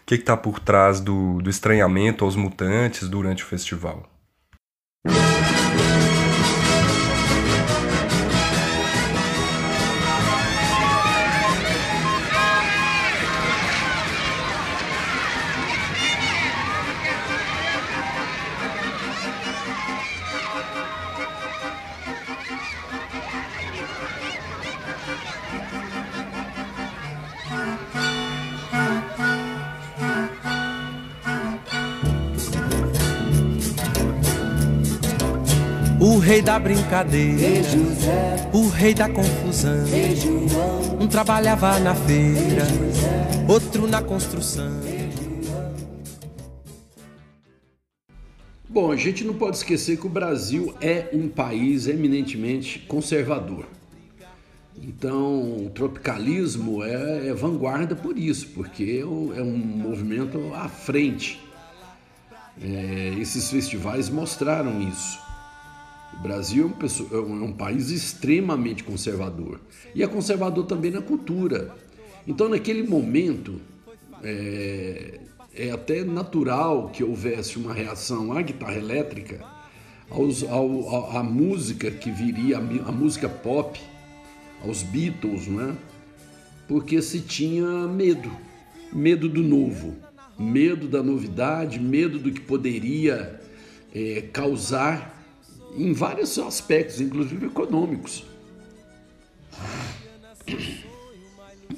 que 0.06 0.14
está 0.14 0.36
por 0.36 0.60
trás 0.60 1.00
do, 1.00 1.42
do 1.42 1.50
estranhamento 1.50 2.24
aos 2.24 2.36
mutantes 2.36 3.08
durante 3.08 3.42
o 3.42 3.46
festival? 3.46 4.08
Rei 36.26 36.42
da 36.42 36.58
brincadeira, 36.58 37.68
o 38.52 38.68
rei 38.68 38.92
da 38.92 39.08
confusão. 39.08 39.86
Um 41.00 41.06
trabalhava 41.06 41.78
na 41.78 41.94
feira, 41.94 42.64
outro 43.48 43.86
na 43.86 44.02
construção. 44.02 44.72
Bom, 48.68 48.90
a 48.90 48.96
gente 48.96 49.22
não 49.22 49.34
pode 49.34 49.58
esquecer 49.58 49.98
que 49.98 50.06
o 50.08 50.10
Brasil 50.10 50.74
é 50.80 51.10
um 51.12 51.28
país 51.28 51.86
eminentemente 51.86 52.80
conservador. 52.80 53.64
Então, 54.82 55.66
o 55.66 55.70
tropicalismo 55.72 56.82
é, 56.82 57.28
é 57.28 57.34
vanguarda 57.34 57.94
por 57.94 58.18
isso, 58.18 58.48
porque 58.48 59.00
é 59.00 59.06
um 59.40 59.56
movimento 59.56 60.52
à 60.54 60.68
frente. 60.68 61.40
É, 62.60 63.14
esses 63.16 63.48
festivais 63.48 64.10
mostraram 64.10 64.82
isso. 64.82 65.24
O 66.18 66.22
Brasil 66.22 66.74
é, 66.80 67.14
é 67.14 67.18
um, 67.18 67.52
país 67.52 67.90
extremamente 67.90 68.82
conservador 68.82 69.60
e 69.94 70.02
é 70.02 70.06
conservador 70.06 70.64
também 70.64 70.90
na 70.90 71.02
cultura. 71.02 71.74
Então, 72.26 72.48
naquele 72.48 72.82
momento, 72.82 73.60
é, 74.22 75.20
é 75.54 75.70
até 75.70 76.04
natural 76.04 76.88
que 76.88 77.04
houvesse 77.04 77.58
uma 77.58 77.72
reação 77.72 78.32
à 78.32 78.42
guitarra 78.42 78.76
elétrica, 78.76 79.44
aos, 80.10 80.42
ao, 80.42 81.16
à 81.16 81.22
música 81.22 81.90
que 81.90 82.10
viria, 82.10 82.58
a 82.58 82.92
música 82.92 83.28
pop, 83.28 83.78
aos 84.62 84.82
Beatles, 84.82 85.46
não 85.46 85.70
é? 85.70 85.74
Porque 86.66 87.00
se 87.00 87.20
tinha 87.20 87.86
medo, 87.86 88.30
medo 88.92 89.28
do 89.28 89.42
novo, 89.42 89.94
medo 90.38 90.88
da 90.88 91.02
novidade, 91.02 91.78
medo 91.78 92.18
do 92.18 92.32
que 92.32 92.40
poderia 92.40 93.40
é, 93.94 94.24
causar 94.32 95.15
em 95.76 95.92
vários 95.92 96.38
aspectos, 96.38 97.00
inclusive 97.00 97.46
econômicos. 97.46 98.24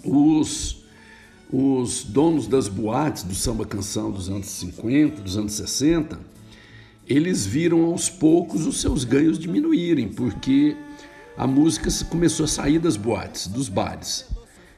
Os, 0.05 0.85
os 1.53 2.05
donos 2.05 2.47
das 2.47 2.69
boates 2.69 3.23
do 3.23 3.35
samba 3.35 3.67
canção 3.67 4.11
dos 4.11 4.29
anos 4.29 4.47
50, 4.47 5.23
dos 5.23 5.37
anos 5.37 5.53
60, 5.55 6.19
eles 7.07 7.47
viram 7.47 7.85
aos 7.85 8.09
poucos 8.09 8.67
os 8.67 8.81
seus 8.81 9.05
ganhos 9.05 9.39
diminuírem, 9.39 10.09
porque 10.09 10.77
a 11.37 11.47
música 11.47 11.91
começou 12.11 12.45
a 12.45 12.49
sair 12.49 12.79
das 12.79 12.97
boates, 12.97 13.47
dos 13.47 13.69
bares. 13.69 14.27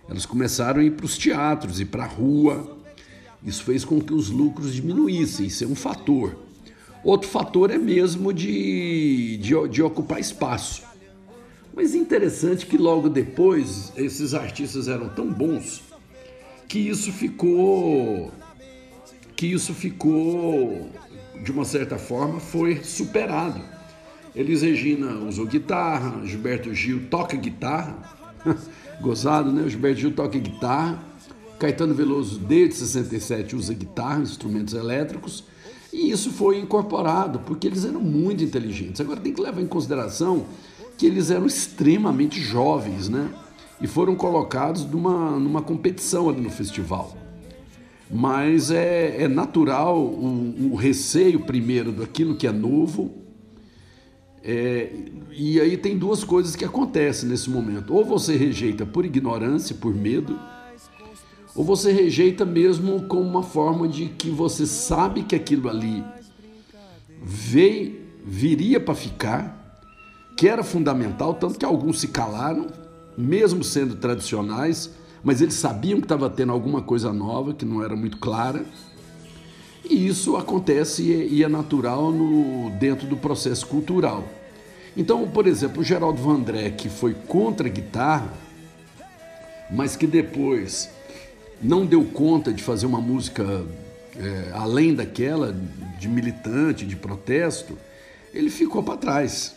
Elas 0.08 0.26
começaram 0.26 0.80
a 0.80 0.84
ir 0.84 0.92
para 0.92 1.06
os 1.06 1.16
teatros 1.16 1.80
e 1.80 1.84
para 1.84 2.04
a 2.04 2.06
rua. 2.06 2.78
Isso 3.44 3.62
fez 3.64 3.84
com 3.84 4.00
que 4.00 4.12
os 4.12 4.28
lucros 4.28 4.74
diminuíssem, 4.74 5.46
isso 5.46 5.64
é 5.64 5.66
um 5.66 5.74
fator. 5.74 6.36
Outro 7.02 7.28
fator 7.28 7.70
é 7.70 7.78
mesmo 7.78 8.32
de, 8.32 9.38
de, 9.38 9.68
de 9.68 9.82
ocupar 9.82 10.20
espaço. 10.20 10.82
Mas 11.74 11.94
interessante 11.94 12.66
que 12.66 12.76
logo 12.76 13.08
depois 13.08 13.92
esses 13.96 14.34
artistas 14.34 14.88
eram 14.88 15.08
tão 15.08 15.32
bons 15.32 15.82
que 16.68 16.78
isso 16.78 17.10
ficou 17.12 18.30
que 19.34 19.46
isso 19.46 19.72
ficou 19.72 20.90
de 21.42 21.50
uma 21.50 21.64
certa 21.64 21.96
forma 21.96 22.38
foi 22.38 22.84
superado. 22.84 23.60
Elis 24.36 24.62
Regina 24.62 25.14
usou 25.26 25.46
guitarra, 25.46 26.24
Gilberto 26.26 26.72
Gil 26.74 27.06
toca 27.08 27.36
guitarra, 27.36 27.96
gozado, 29.00 29.50
né? 29.50 29.62
O 29.62 29.68
Gilberto 29.68 30.00
Gil 30.00 30.12
toca 30.12 30.38
guitarra, 30.38 31.02
Caetano 31.58 31.94
Veloso 31.94 32.38
desde 32.38 32.74
67 32.76 33.56
usa 33.56 33.72
guitarra, 33.72 34.20
instrumentos 34.20 34.74
elétricos 34.74 35.44
e 35.92 36.10
isso 36.10 36.30
foi 36.30 36.58
incorporado 36.58 37.40
porque 37.40 37.66
eles 37.66 37.84
eram 37.84 38.00
muito 38.00 38.44
inteligentes. 38.44 39.00
Agora 39.00 39.20
tem 39.20 39.32
que 39.32 39.40
levar 39.40 39.60
em 39.60 39.66
consideração 39.66 40.46
que 40.96 41.06
eles 41.06 41.30
eram 41.30 41.46
extremamente 41.46 42.40
jovens, 42.40 43.08
né? 43.08 43.30
E 43.80 43.86
foram 43.86 44.14
colocados 44.14 44.84
numa, 44.84 45.38
numa 45.38 45.62
competição 45.62 46.28
ali 46.28 46.40
no 46.40 46.50
festival. 46.50 47.16
Mas 48.10 48.70
é, 48.70 49.22
é 49.22 49.28
natural 49.28 49.98
o, 49.98 50.72
o 50.72 50.74
receio, 50.74 51.40
primeiro, 51.40 51.90
daquilo 51.90 52.36
que 52.36 52.46
é 52.46 52.52
novo. 52.52 53.14
É, 54.42 54.92
e 55.32 55.60
aí 55.60 55.76
tem 55.76 55.96
duas 55.96 56.22
coisas 56.24 56.54
que 56.54 56.64
acontecem 56.64 57.28
nesse 57.28 57.48
momento. 57.48 57.94
Ou 57.94 58.04
você 58.04 58.36
rejeita 58.36 58.84
por 58.84 59.04
ignorância, 59.04 59.74
por 59.74 59.94
medo, 59.94 60.38
ou 61.54 61.64
você 61.64 61.92
rejeita 61.92 62.44
mesmo 62.44 63.02
como 63.02 63.22
uma 63.22 63.42
forma 63.42 63.88
de 63.88 64.06
que 64.06 64.30
você 64.30 64.66
sabe 64.66 65.22
que 65.22 65.34
aquilo 65.34 65.68
ali 65.68 66.04
veio, 67.22 68.00
viria 68.24 68.80
para 68.80 68.94
ficar 68.94 69.60
que 70.36 70.48
era 70.48 70.64
fundamental, 70.64 71.34
tanto 71.34 71.58
que 71.58 71.66
alguns 71.66 72.00
se 72.00 72.08
calaram, 72.08 72.68
mesmo 73.14 73.62
sendo 73.62 73.96
tradicionais, 73.96 74.90
mas 75.22 75.42
eles 75.42 75.52
sabiam 75.52 75.98
que 75.98 76.06
estava 76.06 76.30
tendo 76.30 76.50
alguma 76.50 76.80
coisa 76.80 77.12
nova 77.12 77.52
que 77.52 77.66
não 77.66 77.84
era 77.84 77.94
muito 77.94 78.16
clara. 78.16 78.64
E 79.84 80.06
isso 80.06 80.38
acontece 80.38 81.02
e 81.02 81.44
é 81.44 81.48
natural 81.48 82.10
no, 82.10 82.70
dentro 82.78 83.06
do 83.06 83.18
processo 83.18 83.66
cultural. 83.66 84.24
Então, 84.96 85.28
por 85.28 85.46
exemplo, 85.46 85.82
o 85.82 85.84
Geraldo 85.84 86.22
Vandré, 86.22 86.70
que 86.70 86.88
foi 86.88 87.12
contra 87.12 87.66
a 87.66 87.70
guitarra, 87.70 88.32
mas 89.70 89.94
que 89.94 90.06
depois 90.06 90.88
não 91.62 91.84
deu 91.84 92.04
conta 92.04 92.52
de 92.52 92.62
fazer 92.62 92.86
uma 92.86 93.00
música 93.00 93.64
é, 94.16 94.50
além 94.52 94.94
daquela, 94.94 95.54
de 95.98 96.08
militante, 96.08 96.86
de 96.86 96.96
protesto, 96.96 97.76
ele 98.32 98.50
ficou 98.50 98.82
para 98.82 98.96
trás. 98.96 99.54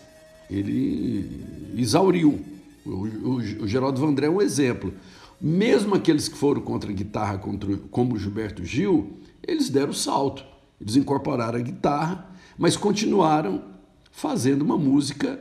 Ele 0.49 1.45
exauriu. 1.75 2.43
O, 2.85 2.89
o, 2.89 3.35
o 3.35 3.67
Geraldo 3.67 3.99
Vandré 3.99 4.27
é 4.27 4.29
um 4.29 4.41
exemplo. 4.41 4.93
Mesmo 5.39 5.95
aqueles 5.95 6.27
que 6.27 6.37
foram 6.37 6.61
contra 6.61 6.89
a 6.89 6.93
guitarra, 6.93 7.37
contra, 7.37 7.77
como 7.91 8.17
Gilberto 8.17 8.63
Gil, 8.63 9.17
eles 9.45 9.69
deram 9.69 9.91
o 9.91 9.93
salto. 9.93 10.45
Eles 10.79 10.95
incorporaram 10.95 11.59
a 11.59 11.61
guitarra, 11.61 12.29
mas 12.57 12.75
continuaram 12.75 13.63
fazendo 14.11 14.61
uma 14.61 14.77
música 14.77 15.39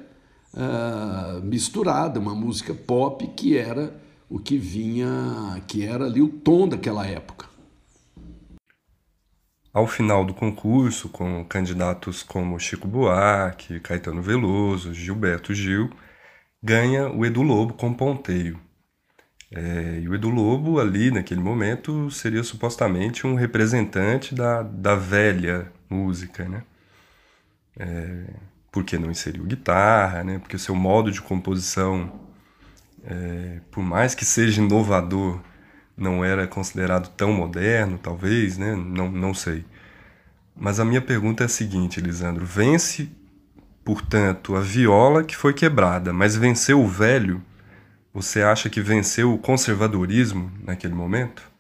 uh, 0.55 1.43
misturada, 1.45 2.19
uma 2.19 2.35
música 2.35 2.75
pop 2.75 3.27
que 3.37 3.57
era 3.57 4.02
o 4.33 4.39
que 4.39 4.57
vinha, 4.57 5.63
que 5.69 5.87
era 5.87 6.07
ali 6.07 6.23
o 6.23 6.29
tom 6.29 6.67
daquela 6.67 7.07
época. 7.07 7.47
Ao 9.71 9.87
final 9.87 10.25
do 10.25 10.33
concurso, 10.33 11.11
com 11.11 11.45
candidatos 11.45 12.23
como 12.23 12.59
Chico 12.59 12.89
Buarque, 12.89 13.79
Caetano 13.81 14.23
Veloso, 14.23 14.95
Gilberto 14.95 15.53
Gil, 15.53 15.91
ganha 16.63 17.11
o 17.11 17.27
Edu 17.27 17.43
Lobo 17.43 17.75
com 17.75 17.93
Ponteio. 17.93 18.59
É, 19.51 20.01
e 20.03 20.09
o 20.09 20.15
Edu 20.15 20.31
Lobo, 20.31 20.81
ali 20.81 21.11
naquele 21.11 21.41
momento, 21.41 22.11
seria 22.11 22.43
supostamente 22.43 23.27
um 23.27 23.35
representante 23.35 24.35
da, 24.35 24.63
da 24.63 24.95
velha 24.95 25.71
música, 25.91 26.49
né? 26.49 26.63
É, 27.79 28.25
porque 28.71 28.99
não 28.99 29.11
inseriu 29.11 29.45
guitarra, 29.45 30.25
né? 30.25 30.39
Porque 30.39 30.57
o 30.57 30.59
seu 30.59 30.75
modo 30.75 31.11
de 31.11 31.21
composição 31.21 32.32
é, 33.05 33.61
por 33.71 33.83
mais 33.83 34.15
que 34.15 34.25
seja 34.25 34.63
inovador, 34.63 35.41
não 35.97 36.25
era 36.25 36.47
considerado 36.47 37.09
tão 37.11 37.33
moderno, 37.33 37.99
talvez, 37.99 38.59
né? 38.59 38.75
Não, 38.75 39.11
não 39.11 39.35
sei. 39.35 39.65
Mas 40.57 40.81
a 40.81 40.85
minha 40.85 41.01
pergunta 41.01 41.45
é 41.45 41.47
a 41.47 41.49
seguinte, 41.49 42.01
Lisandro: 42.01 42.45
vence, 42.45 43.11
portanto, 43.85 44.57
a 44.57 44.61
viola 44.61 45.25
que 45.25 45.37
foi 45.37 45.53
quebrada, 45.53 46.13
mas 46.13 46.37
venceu 46.37 46.81
o 46.81 46.89
velho? 46.89 47.43
Você 48.15 48.43
acha 48.43 48.69
que 48.69 48.81
venceu 48.81 49.33
o 49.33 49.39
conservadorismo 49.39 50.53
naquele 50.63 50.95
momento? 50.95 51.52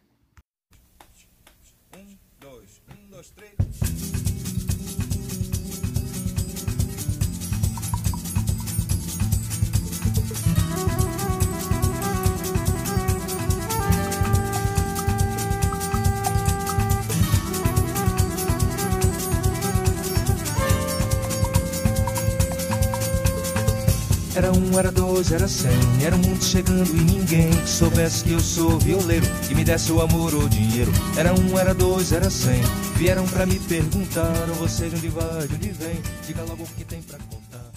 Um, 24.73 24.79
era 24.79 24.91
dois, 24.91 25.31
era 25.31 25.47
cem. 25.47 25.71
Era 26.05 26.17
um 26.17 26.19
mundo 26.19 26.43
chegando 26.43 26.89
e 26.97 27.01
ninguém 27.01 27.51
que 27.51 27.69
soubesse 27.69 28.25
que 28.25 28.33
eu 28.33 28.41
sou 28.41 28.79
violeiro. 28.79 29.27
Que 29.47 29.55
me 29.55 29.65
desse 29.65 29.93
o 29.93 30.01
amor 30.01 30.35
ou 30.35 30.49
dinheiro. 30.49 30.91
Era 31.17 31.35
um, 31.35 31.59
era 31.59 31.75
dois, 31.75 32.13
era 32.13 32.31
cem. 32.31 32.61
Vieram 32.97 33.27
pra 33.29 33.45
me 33.45 33.59
perguntar: 33.61 34.47
você 34.59 34.89
de 34.89 34.97
onde 34.97 35.09
vai, 35.09 35.47
de 35.47 35.55
onde 35.55 35.69
vem? 35.69 35.97
Diga 36.27 36.43
logo 36.43 36.63
o 36.63 36.67
que 36.67 36.85
tem 36.85 37.03
pra 37.03 37.19
contar. 37.19 37.71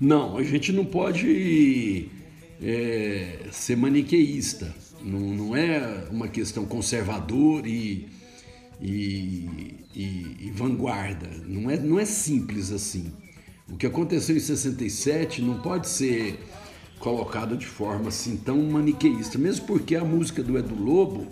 Não, 0.00 0.36
a 0.36 0.42
gente 0.42 0.72
não 0.72 0.84
pode 0.84 2.08
é, 2.62 3.46
ser 3.50 3.76
maniqueísta. 3.76 4.72
Não, 5.02 5.20
não 5.20 5.56
é 5.56 6.06
uma 6.10 6.28
questão 6.28 6.64
conservadora 6.64 7.68
e, 7.68 8.08
e, 8.80 9.76
e, 9.94 10.36
e 10.40 10.52
vanguarda. 10.54 11.28
Não 11.46 11.70
é, 11.70 11.76
não 11.76 11.98
é 11.98 12.04
simples 12.04 12.70
assim. 12.70 13.12
O 13.70 13.76
que 13.76 13.86
aconteceu 13.86 14.36
em 14.36 14.40
67 14.40 15.40
não 15.40 15.60
pode 15.60 15.88
ser 15.88 16.38
colocado 16.98 17.56
de 17.56 17.66
forma 17.66 18.08
assim 18.08 18.36
tão 18.36 18.62
maniqueísta, 18.62 19.38
mesmo 19.38 19.66
porque 19.66 19.96
a 19.96 20.04
música 20.04 20.42
do 20.42 20.58
Edu 20.58 20.74
Lobo 20.74 21.26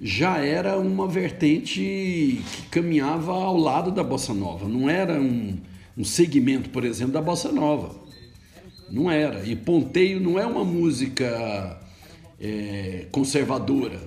já 0.00 0.38
era 0.38 0.78
uma 0.78 1.06
vertente 1.06 1.80
que 1.80 2.68
caminhava 2.70 3.32
ao 3.32 3.56
lado 3.56 3.92
da 3.92 4.02
bossa 4.02 4.34
nova, 4.34 4.68
não 4.68 4.90
era 4.90 5.20
um, 5.20 5.56
um 5.96 6.04
segmento, 6.04 6.70
por 6.70 6.84
exemplo, 6.84 7.12
da 7.12 7.22
bossa 7.22 7.52
nova. 7.52 8.02
Não 8.90 9.10
era. 9.10 9.42
E 9.46 9.56
Ponteio 9.56 10.20
não 10.20 10.38
é 10.38 10.44
uma 10.44 10.64
música 10.64 11.80
é, 12.38 13.06
conservadora. 13.10 13.98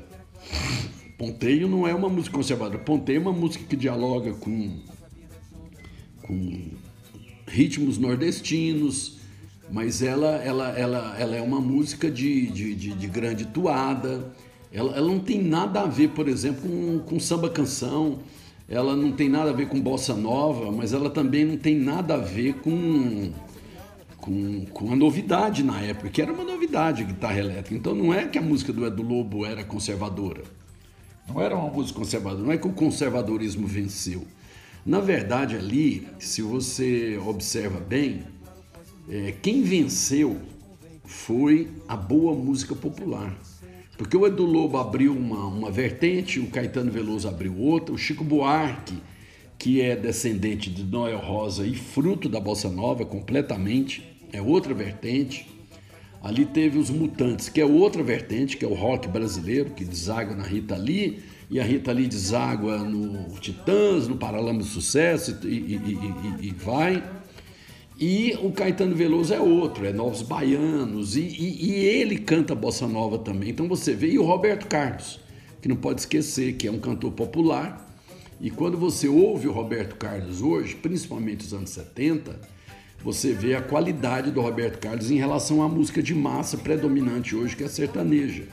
Ponteio 1.17 1.67
não 1.67 1.87
é 1.87 1.95
uma 1.95 2.07
música 2.07 2.35
conservadora. 2.35 2.77
Ponteio 2.77 3.17
é 3.17 3.21
uma 3.21 3.33
música 3.33 3.65
que 3.67 3.75
dialoga 3.75 4.33
com, 4.33 4.77
com 6.21 6.69
ritmos 7.47 7.97
nordestinos, 7.97 9.17
mas 9.71 10.01
ela, 10.01 10.35
ela, 10.43 10.69
ela, 10.69 11.15
ela 11.19 11.35
é 11.35 11.41
uma 11.41 11.59
música 11.59 12.09
de, 12.09 12.47
de, 12.47 12.75
de, 12.75 12.93
de 12.93 13.07
grande 13.07 13.45
toada. 13.45 14.31
Ela, 14.71 14.95
ela, 14.95 15.07
não 15.07 15.19
tem 15.19 15.41
nada 15.41 15.81
a 15.81 15.85
ver, 15.85 16.09
por 16.09 16.27
exemplo, 16.27 16.61
com, 16.61 16.99
com 16.99 17.19
samba 17.19 17.49
canção, 17.49 18.19
ela 18.67 18.95
não 18.95 19.11
tem 19.11 19.29
nada 19.29 19.51
a 19.51 19.53
ver 19.53 19.67
com 19.67 19.79
bossa 19.79 20.13
nova, 20.13 20.71
mas 20.71 20.91
ela 20.91 21.09
também 21.09 21.45
não 21.45 21.57
tem 21.57 21.75
nada 21.75 22.15
a 22.15 22.17
ver 22.17 22.55
com, 22.55 23.31
com, 24.17 24.65
com 24.65 24.91
a 24.91 24.95
novidade 24.95 25.63
na 25.63 25.79
época, 25.81 26.09
que 26.09 26.21
era 26.21 26.33
uma 26.33 26.43
novidade 26.43 27.03
a 27.03 27.05
guitarra 27.05 27.39
elétrica. 27.39 27.75
Então 27.75 27.93
não 27.93 28.13
é 28.13 28.27
que 28.27 28.37
a 28.37 28.41
música 28.41 28.73
do 28.73 28.85
Edu 28.85 29.03
Lobo 29.03 29.45
era 29.45 29.63
conservadora. 29.63 30.43
Não 31.27 31.41
era 31.41 31.55
uma 31.55 31.69
música 31.69 31.99
conservadora, 31.99 32.43
não 32.43 32.51
é 32.51 32.57
que 32.57 32.67
o 32.67 32.73
conservadorismo 32.73 33.65
venceu. 33.65 34.25
Na 34.85 34.99
verdade, 34.99 35.55
ali, 35.55 36.07
se 36.19 36.43
você 36.43 37.17
observa 37.25 37.79
bem, 37.79 38.21
é, 39.09 39.33
quem 39.41 39.63
venceu 39.63 40.39
foi 41.03 41.69
a 41.87 41.97
boa 41.97 42.35
música 42.35 42.75
popular. 42.75 43.35
Porque 43.97 44.15
o 44.15 44.27
Edu 44.27 44.45
Lobo 44.45 44.77
abriu 44.77 45.11
uma, 45.11 45.47
uma 45.47 45.71
vertente, 45.71 46.39
o 46.39 46.51
Caetano 46.51 46.91
Veloso 46.91 47.27
abriu 47.27 47.57
outra, 47.57 47.95
o 47.95 47.97
Chico 47.97 48.23
Buarque, 48.23 48.93
que 49.57 49.81
é 49.81 49.95
descendente 49.95 50.69
de 50.69 50.83
Noel 50.83 51.17
Rosa 51.17 51.65
e 51.65 51.75
fruto 51.75 52.29
da 52.29 52.39
Bossa 52.39 52.69
Nova 52.69 53.03
completamente, 53.03 54.03
é 54.31 54.39
outra 54.39 54.75
vertente. 54.75 55.47
Ali 56.21 56.45
teve 56.45 56.77
os 56.77 56.91
Mutantes, 56.91 57.49
que 57.49 57.59
é 57.59 57.65
outra 57.65 58.03
vertente, 58.03 58.55
que 58.55 58.63
é 58.63 58.67
o 58.67 58.75
rock 58.75 59.07
brasileiro, 59.07 59.71
que 59.71 59.83
deságua 59.83 60.35
na 60.35 60.43
Rita 60.43 60.75
Lee 60.75 61.23
e 61.49 61.59
a 61.59 61.63
Rita 61.63 61.91
Lee 61.91 62.07
deságua 62.07 62.77
no 62.79 63.39
Titãs, 63.39 64.07
no 64.07 64.17
Paralama 64.17 64.59
do 64.59 64.65
Sucesso 64.65 65.37
e, 65.43 65.47
e, 65.47 65.97
e, 66.41 66.47
e, 66.47 66.51
vai. 66.51 67.03
E 67.97 68.37
o 68.41 68.51
Caetano 68.51 68.95
Veloso 68.95 69.33
é 69.33 69.39
outro, 69.39 69.85
é 69.85 69.93
Novos 69.93 70.21
Baianos, 70.21 71.15
e, 71.15 71.21
ele 71.21 72.17
canta 72.17 72.53
bossa 72.53 72.87
nova 72.87 73.17
também. 73.19 73.49
Então 73.49 73.67
você 73.67 73.93
vê, 73.93 74.09
e 74.09 74.19
o 74.19 74.23
Roberto 74.23 74.67
Carlos, 74.67 75.19
que 75.61 75.69
não 75.69 75.75
pode 75.75 76.01
esquecer 76.01 76.53
que 76.53 76.67
é 76.67 76.71
um 76.71 76.79
cantor 76.79 77.11
popular. 77.11 77.83
E 78.41 78.51
quando 78.51 78.77
você 78.77 79.07
ouve 79.07 79.47
o 79.47 79.51
Roberto 79.51 79.95
Carlos 79.95 80.41
hoje, 80.41 80.75
principalmente 80.75 81.45
os 81.45 81.53
anos 81.53 81.69
70, 81.69 82.37
você 83.01 83.31
vê 83.31 83.55
a 83.55 83.61
qualidade 83.61 84.29
do 84.31 84.41
Roberto 84.41 84.79
Carlos 84.79 85.09
em 85.09 85.15
relação 85.15 85.61
à 85.61 85.69
música 85.69 86.03
de 86.03 86.13
massa 86.13 86.57
predominante 86.57 87.35
hoje, 87.35 87.55
que 87.55 87.63
é 87.63 87.67
a 87.67 87.69
sertaneja. 87.69 88.43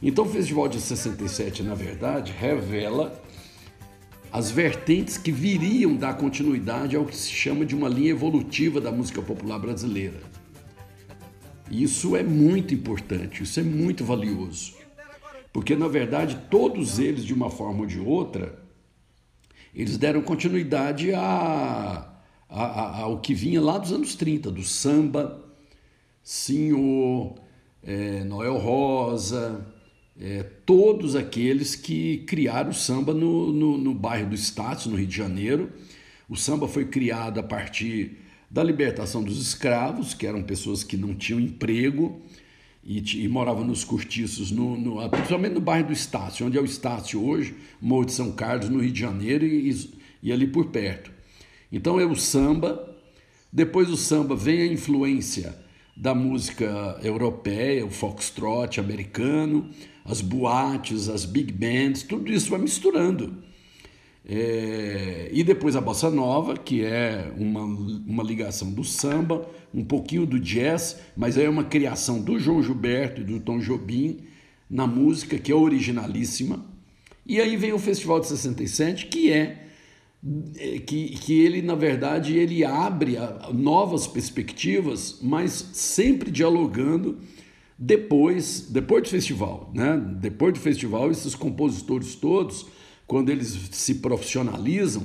Então 0.00 0.24
o 0.24 0.28
Festival 0.28 0.68
de 0.68 0.80
67, 0.80 1.62
na 1.62 1.74
verdade, 1.74 2.32
revela 2.32 3.20
as 4.30 4.50
vertentes 4.50 5.16
que 5.16 5.32
viriam 5.32 5.96
dar 5.96 6.16
continuidade 6.16 6.94
ao 6.94 7.04
que 7.04 7.16
se 7.16 7.30
chama 7.30 7.64
de 7.64 7.74
uma 7.74 7.88
linha 7.88 8.10
evolutiva 8.10 8.80
da 8.80 8.92
música 8.92 9.22
popular 9.22 9.58
brasileira. 9.58 10.20
Isso 11.70 12.14
é 12.14 12.22
muito 12.22 12.72
importante, 12.72 13.42
isso 13.42 13.58
é 13.58 13.62
muito 13.62 14.04
valioso. 14.04 14.74
Porque, 15.52 15.74
na 15.74 15.88
verdade, 15.88 16.38
todos 16.50 16.98
eles, 16.98 17.24
de 17.24 17.34
uma 17.34 17.50
forma 17.50 17.80
ou 17.80 17.86
de 17.86 17.98
outra, 17.98 18.62
eles 19.74 19.96
deram 19.96 20.22
continuidade 20.22 21.12
a, 21.12 22.08
a, 22.48 22.64
a, 22.64 23.00
ao 23.00 23.20
que 23.20 23.34
vinha 23.34 23.60
lá 23.60 23.78
dos 23.78 23.92
anos 23.92 24.14
30, 24.14 24.50
do 24.50 24.62
samba, 24.62 25.44
Senhor, 26.22 27.34
é, 27.82 28.24
Noel 28.24 28.56
Rosa, 28.58 29.66
é, 30.20 30.42
todos 30.42 31.14
aqueles 31.14 31.76
que 31.76 32.18
criaram 32.26 32.70
o 32.70 32.74
samba 32.74 33.14
no, 33.14 33.52
no, 33.52 33.78
no 33.78 33.94
bairro 33.94 34.30
do 34.30 34.34
Estácio, 34.34 34.90
no 34.90 34.96
Rio 34.96 35.06
de 35.06 35.16
Janeiro. 35.16 35.70
O 36.28 36.36
samba 36.36 36.66
foi 36.66 36.84
criado 36.86 37.38
a 37.38 37.42
partir 37.42 38.18
da 38.50 38.62
libertação 38.62 39.22
dos 39.22 39.40
escravos, 39.40 40.14
que 40.14 40.26
eram 40.26 40.42
pessoas 40.42 40.82
que 40.82 40.96
não 40.96 41.14
tinham 41.14 41.38
emprego 41.38 42.20
e, 42.82 43.24
e 43.24 43.28
moravam 43.28 43.64
nos 43.64 43.84
cortiços, 43.84 44.50
no, 44.50 44.76
no, 44.76 45.08
principalmente 45.10 45.52
no 45.52 45.60
bairro 45.60 45.88
do 45.88 45.92
Estácio, 45.92 46.46
onde 46.46 46.56
é 46.58 46.60
o 46.60 46.64
Estácio 46.64 47.22
hoje, 47.22 47.54
Morro 47.80 48.06
de 48.06 48.12
São 48.12 48.32
Carlos, 48.32 48.68
no 48.68 48.80
Rio 48.80 48.90
de 48.90 49.00
Janeiro 49.00 49.44
e, 49.44 49.90
e 50.22 50.32
ali 50.32 50.46
por 50.46 50.66
perto. 50.66 51.12
Então 51.70 52.00
é 52.00 52.06
o 52.06 52.16
samba, 52.16 52.96
depois 53.52 53.88
do 53.88 53.96
samba 53.96 54.34
vem 54.34 54.62
a 54.62 54.66
influência 54.66 55.54
da 55.94 56.14
música 56.14 56.98
europeia, 57.02 57.84
o 57.84 57.90
foxtrot 57.90 58.80
americano, 58.80 59.68
as 60.08 60.22
boates, 60.22 61.08
as 61.08 61.26
big 61.26 61.52
bands, 61.52 62.02
tudo 62.02 62.32
isso 62.32 62.50
vai 62.50 62.58
misturando. 62.58 63.46
É, 64.26 65.28
e 65.32 65.44
depois 65.44 65.76
a 65.76 65.80
bossa 65.80 66.10
nova, 66.10 66.56
que 66.56 66.82
é 66.84 67.30
uma, 67.36 67.62
uma 67.62 68.22
ligação 68.22 68.70
do 68.70 68.82
samba, 68.82 69.48
um 69.72 69.84
pouquinho 69.84 70.26
do 70.26 70.40
jazz, 70.40 70.98
mas 71.16 71.36
é 71.36 71.48
uma 71.48 71.64
criação 71.64 72.20
do 72.20 72.38
João 72.38 72.62
Gilberto 72.62 73.20
e 73.20 73.24
do 73.24 73.38
Tom 73.40 73.58
Jobim 73.58 74.20
na 74.68 74.86
música, 74.86 75.38
que 75.38 75.52
é 75.52 75.54
originalíssima. 75.54 76.64
E 77.26 77.40
aí 77.40 77.56
vem 77.56 77.72
o 77.72 77.78
Festival 77.78 78.20
de 78.20 78.28
67, 78.28 79.06
que 79.06 79.30
é, 79.30 79.66
é 80.56 80.78
que, 80.78 81.08
que 81.10 81.40
ele, 81.40 81.60
na 81.60 81.74
verdade, 81.74 82.36
ele 82.36 82.64
abre 82.64 83.16
novas 83.52 84.06
perspectivas, 84.06 85.18
mas 85.22 85.52
sempre 85.72 86.30
dialogando 86.30 87.18
depois, 87.78 88.66
depois 88.68 89.04
do 89.04 89.08
festival. 89.08 89.70
Né? 89.72 89.96
Depois 90.20 90.54
do 90.54 90.60
festival, 90.60 91.10
esses 91.10 91.34
compositores 91.34 92.14
todos 92.14 92.66
quando 93.08 93.30
eles 93.30 93.70
se 93.72 93.96
profissionalizam, 93.96 95.02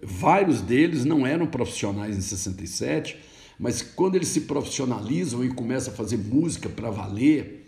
vários 0.00 0.60
deles 0.60 1.04
não 1.04 1.26
eram 1.26 1.48
profissionais 1.48 2.16
em 2.16 2.20
67, 2.20 3.18
mas 3.58 3.82
quando 3.82 4.14
eles 4.14 4.28
se 4.28 4.42
profissionalizam 4.42 5.44
e 5.44 5.48
começam 5.48 5.92
a 5.92 5.96
fazer 5.96 6.16
música 6.16 6.68
para 6.68 6.90
valer, 6.90 7.66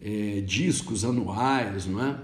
é, 0.00 0.42
discos 0.42 1.06
anuais, 1.06 1.86
não 1.86 2.04
é? 2.04 2.18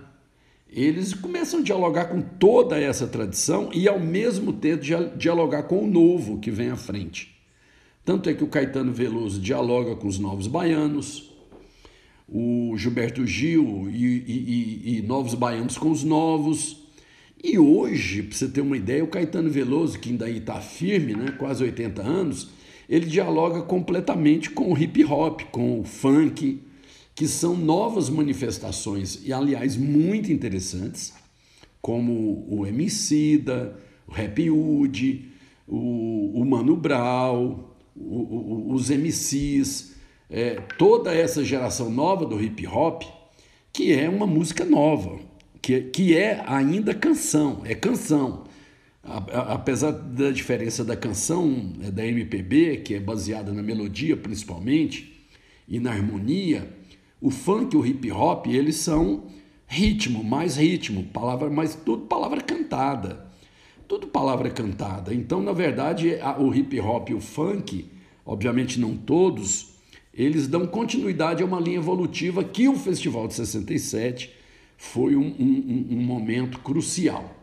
Eles 0.70 1.14
começam 1.14 1.60
a 1.60 1.62
dialogar 1.62 2.06
com 2.06 2.20
toda 2.20 2.78
essa 2.78 3.06
tradição 3.06 3.70
e 3.72 3.88
ao 3.88 3.98
mesmo 3.98 4.52
tempo 4.52 4.82
dialogar 5.16 5.64
com 5.64 5.84
o 5.84 5.86
novo 5.86 6.40
que 6.40 6.50
vem 6.50 6.68
à 6.68 6.76
frente. 6.76 7.34
Tanto 8.04 8.28
é 8.28 8.34
que 8.34 8.44
o 8.44 8.48
Caetano 8.48 8.92
Veloso 8.92 9.40
dialoga 9.40 9.94
com 9.94 10.08
os 10.08 10.18
novos 10.18 10.48
baianos, 10.48 11.33
o 12.28 12.74
Gilberto 12.76 13.26
Gil 13.26 13.88
e, 13.90 14.04
e, 14.04 14.82
e, 14.86 14.98
e 14.98 15.02
Novos 15.02 15.34
Baianos 15.34 15.76
com 15.76 15.90
os 15.90 16.02
Novos. 16.02 16.84
E 17.42 17.58
hoje, 17.58 18.22
para 18.22 18.36
você 18.36 18.48
ter 18.48 18.60
uma 18.62 18.76
ideia, 18.76 19.04
o 19.04 19.08
Caetano 19.08 19.50
Veloso, 19.50 19.98
que 19.98 20.10
ainda 20.10 20.30
está 20.30 20.60
firme, 20.60 21.14
né, 21.14 21.32
quase 21.38 21.62
80 21.62 22.02
anos, 22.02 22.48
ele 22.88 23.06
dialoga 23.06 23.62
completamente 23.62 24.50
com 24.50 24.72
o 24.72 24.78
hip 24.78 25.04
hop, 25.04 25.42
com 25.50 25.80
o 25.80 25.84
funk, 25.84 26.60
que 27.14 27.28
são 27.28 27.56
novas 27.56 28.08
manifestações, 28.08 29.20
e 29.24 29.32
aliás, 29.32 29.76
muito 29.76 30.32
interessantes, 30.32 31.12
como 31.80 32.46
o 32.48 32.66
Emicida, 32.66 33.78
o 34.08 34.12
Rap 34.12 34.50
Hood, 34.50 35.28
o, 35.68 36.40
o 36.40 36.44
Mano 36.44 36.76
Brown, 36.76 37.64
o, 37.94 38.00
o, 38.00 38.72
os 38.72 38.90
MCs, 38.90 39.93
é, 40.34 40.56
toda 40.76 41.14
essa 41.14 41.44
geração 41.44 41.88
nova 41.88 42.26
do 42.26 42.42
hip 42.42 42.66
hop, 42.66 43.04
que 43.72 43.92
é 43.92 44.08
uma 44.08 44.26
música 44.26 44.64
nova, 44.64 45.20
que, 45.62 45.80
que 45.80 46.16
é 46.16 46.42
ainda 46.44 46.92
canção, 46.92 47.62
é 47.64 47.72
canção. 47.72 48.42
apesar 49.04 49.92
da 49.92 50.32
diferença 50.32 50.84
da 50.84 50.96
canção 50.96 51.72
é, 51.80 51.88
da 51.88 52.04
MPB, 52.04 52.78
que 52.78 52.94
é 52.94 53.00
baseada 53.00 53.52
na 53.52 53.62
melodia 53.62 54.16
principalmente, 54.16 55.24
e 55.68 55.78
na 55.78 55.92
harmonia, 55.92 56.68
o 57.20 57.30
funk 57.30 57.76
e 57.76 57.78
o 57.78 57.86
hip 57.86 58.10
hop, 58.10 58.48
eles 58.48 58.74
são 58.74 59.28
ritmo, 59.68 60.24
mais 60.24 60.56
ritmo, 60.56 61.04
palavra, 61.04 61.48
mas 61.48 61.76
tudo 61.76 62.06
palavra 62.06 62.40
cantada. 62.40 63.24
Tudo 63.86 64.08
palavra 64.08 64.50
cantada. 64.50 65.14
Então, 65.14 65.40
na 65.40 65.52
verdade, 65.52 66.18
o 66.40 66.52
hip 66.52 66.80
hop 66.80 67.10
e 67.10 67.14
o 67.14 67.20
funk, 67.20 67.86
obviamente 68.26 68.80
não 68.80 68.96
todos, 68.96 69.73
eles 70.16 70.46
dão 70.46 70.66
continuidade 70.66 71.42
a 71.42 71.46
uma 71.46 71.60
linha 71.60 71.78
evolutiva 71.78 72.44
que 72.44 72.68
o 72.68 72.76
Festival 72.76 73.26
de 73.26 73.34
67 73.34 74.32
foi 74.76 75.16
um, 75.16 75.34
um, 75.38 75.86
um 75.90 76.02
momento 76.02 76.58
crucial. 76.60 77.34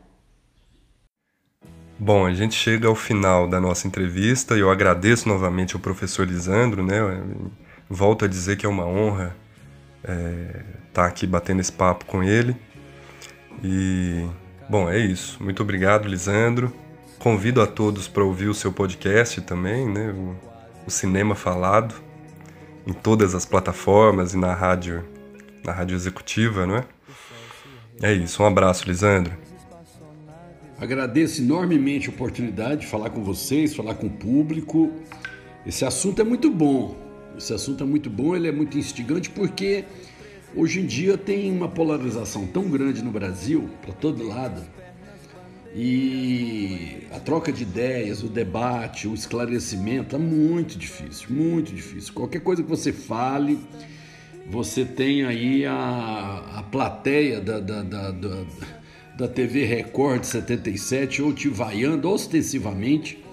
Bom, 1.99 2.25
a 2.25 2.33
gente 2.33 2.55
chega 2.55 2.87
ao 2.87 2.95
final 2.95 3.47
da 3.47 3.59
nossa 3.59 3.87
entrevista 3.87 4.55
e 4.55 4.61
eu 4.61 4.71
agradeço 4.71 5.27
novamente 5.27 5.75
ao 5.75 5.81
professor 5.81 6.27
Lisandro, 6.27 6.83
né? 6.83 6.97
volto 7.89 8.25
a 8.25 8.27
dizer 8.27 8.57
que 8.57 8.65
é 8.65 8.69
uma 8.69 8.85
honra 8.85 9.35
estar 10.01 10.13
é, 10.13 10.63
tá 10.93 11.05
aqui 11.05 11.27
batendo 11.27 11.59
esse 11.59 11.71
papo 11.71 12.05
com 12.05 12.23
ele. 12.23 12.55
E, 13.63 14.25
bom, 14.67 14.89
é 14.89 14.97
isso. 14.97 15.37
Muito 15.43 15.61
obrigado, 15.61 16.07
Lisandro. 16.07 16.73
Convido 17.19 17.61
a 17.61 17.67
todos 17.67 18.07
para 18.07 18.23
ouvir 18.23 18.47
o 18.47 18.53
seu 18.53 18.71
podcast 18.71 19.41
também, 19.41 19.87
né? 19.87 20.09
O, 20.11 20.35
o 20.87 20.89
Cinema 20.89 21.35
Falado 21.35 21.93
em 22.85 22.93
todas 22.93 23.35
as 23.35 23.45
plataformas 23.45 24.33
e 24.33 24.37
na 24.37 24.53
rádio, 24.53 25.03
na 25.63 25.71
rádio 25.71 25.95
executiva, 25.95 26.65
não 26.65 26.77
é? 26.77 26.85
É 28.01 28.13
isso, 28.13 28.41
um 28.41 28.45
abraço, 28.45 28.87
Lisandro. 28.87 29.33
Agradeço 30.79 31.41
enormemente 31.41 32.09
a 32.09 32.11
oportunidade 32.11 32.81
de 32.81 32.87
falar 32.87 33.11
com 33.11 33.23
vocês, 33.23 33.75
falar 33.75 33.93
com 33.93 34.07
o 34.07 34.09
público. 34.09 34.91
Esse 35.63 35.85
assunto 35.85 36.19
é 36.21 36.23
muito 36.23 36.49
bom. 36.49 36.95
Esse 37.37 37.53
assunto 37.53 37.83
é 37.83 37.85
muito 37.85 38.09
bom, 38.09 38.35
ele 38.35 38.47
é 38.47 38.51
muito 38.51 38.77
instigante 38.77 39.29
porque 39.29 39.85
hoje 40.55 40.81
em 40.81 40.85
dia 40.85 41.17
tem 41.17 41.51
uma 41.51 41.67
polarização 41.67 42.47
tão 42.47 42.63
grande 42.63 43.03
no 43.03 43.11
Brasil, 43.11 43.69
para 43.81 43.93
todo 43.93 44.27
lado, 44.27 44.61
e 45.73 47.07
a 47.11 47.19
troca 47.19 47.51
de 47.51 47.63
ideias, 47.63 48.23
o 48.23 48.27
debate, 48.27 49.07
o 49.07 49.13
esclarecimento 49.13 50.15
é 50.15 50.19
muito 50.19 50.77
difícil, 50.77 51.27
muito 51.29 51.73
difícil. 51.73 52.13
Qualquer 52.13 52.41
coisa 52.41 52.61
que 52.61 52.69
você 52.69 52.91
fale, 52.91 53.57
você 54.49 54.83
tem 54.83 55.23
aí 55.23 55.65
a, 55.65 56.43
a 56.57 56.63
plateia 56.63 57.39
da, 57.39 57.59
da, 57.59 57.83
da, 57.83 58.11
da, 58.11 58.43
da 59.17 59.27
TV 59.29 59.63
Record 59.63 60.23
77 60.23 61.21
ou 61.21 61.31
te 61.31 61.47
vaiando 61.47 62.09
ostensivamente, 62.09 63.23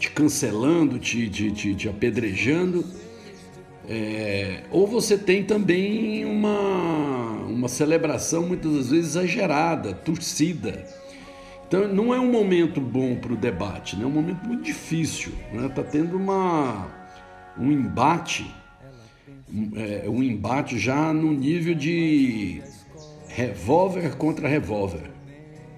te 0.00 0.10
cancelando, 0.10 0.98
te, 0.98 1.28
te, 1.28 1.52
te, 1.52 1.74
te 1.76 1.88
apedrejando. 1.88 2.84
É, 3.88 4.64
ou 4.70 4.86
você 4.86 5.16
tem 5.16 5.44
também 5.44 6.24
uma, 6.24 7.44
uma 7.46 7.68
celebração 7.68 8.42
muitas 8.42 8.90
vezes 8.90 9.10
exagerada, 9.10 9.94
torcida 9.94 10.84
então 11.68 11.86
não 11.86 12.14
é 12.14 12.18
um 12.18 12.32
momento 12.32 12.80
bom 12.80 13.14
para 13.14 13.30
o 13.30 13.36
debate, 13.36 13.94
né? 13.94 14.04
é 14.04 14.06
um 14.06 14.10
momento 14.10 14.42
muito 14.46 14.62
difícil. 14.62 15.34
Está 15.52 15.60
né? 15.60 15.68
Tá 15.68 15.82
tendo 15.82 16.16
uma, 16.16 16.88
um 17.58 17.70
embate, 17.70 18.50
é, 19.76 20.08
um 20.08 20.22
embate 20.22 20.78
já 20.78 21.12
no 21.12 21.30
nível 21.30 21.74
de 21.74 22.62
revólver 23.28 24.16
contra 24.16 24.48
revólver, 24.48 25.10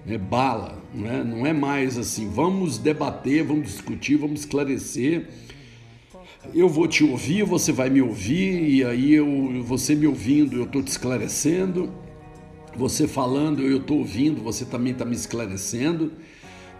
né? 0.05 0.17
bala. 0.17 0.81
Né? 0.93 1.25
Não 1.25 1.45
é 1.45 1.51
mais 1.51 1.97
assim, 1.97 2.29
vamos 2.29 2.77
debater, 2.77 3.43
vamos 3.43 3.67
discutir, 3.67 4.15
vamos 4.15 4.41
esclarecer. 4.41 5.27
Eu 6.55 6.69
vou 6.69 6.87
te 6.87 7.03
ouvir, 7.03 7.43
você 7.43 7.73
vai 7.73 7.89
me 7.89 8.01
ouvir, 8.01 8.63
e 8.63 8.83
aí 8.85 9.13
eu, 9.13 9.61
você 9.63 9.93
me 9.93 10.07
ouvindo, 10.07 10.55
eu 10.55 10.63
estou 10.63 10.81
te 10.81 10.87
esclarecendo 10.87 11.91
você 12.75 13.07
falando, 13.07 13.61
eu 13.61 13.77
estou 13.77 13.99
ouvindo, 13.99 14.41
você 14.41 14.65
também 14.65 14.93
está 14.93 15.05
me 15.05 15.15
esclarecendo. 15.15 16.11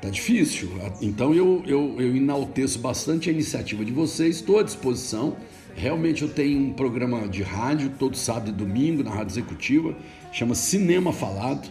Tá 0.01 0.09
difícil. 0.09 0.71
Então 0.99 1.31
eu, 1.31 1.63
eu, 1.67 1.95
eu 1.99 2.15
enalteço 2.15 2.79
bastante 2.79 3.29
a 3.29 3.31
iniciativa 3.31 3.85
de 3.85 3.91
vocês, 3.91 4.37
estou 4.37 4.57
à 4.57 4.63
disposição. 4.63 5.37
Realmente 5.75 6.23
eu 6.23 6.29
tenho 6.29 6.59
um 6.59 6.73
programa 6.73 7.27
de 7.27 7.43
rádio 7.43 7.91
todo 7.99 8.17
sábado 8.17 8.49
e 8.49 8.51
domingo 8.51 9.03
na 9.03 9.11
Rádio 9.11 9.33
Executiva, 9.33 9.95
chama 10.31 10.55
Cinema 10.55 11.13
Falado, 11.13 11.69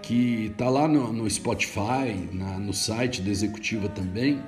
que 0.00 0.46
está 0.52 0.70
lá 0.70 0.86
no, 0.86 1.12
no 1.12 1.28
Spotify, 1.28 2.14
na, 2.32 2.56
no 2.56 2.72
site 2.72 3.20
da 3.20 3.30
Executiva 3.30 3.88
também. 3.88 4.40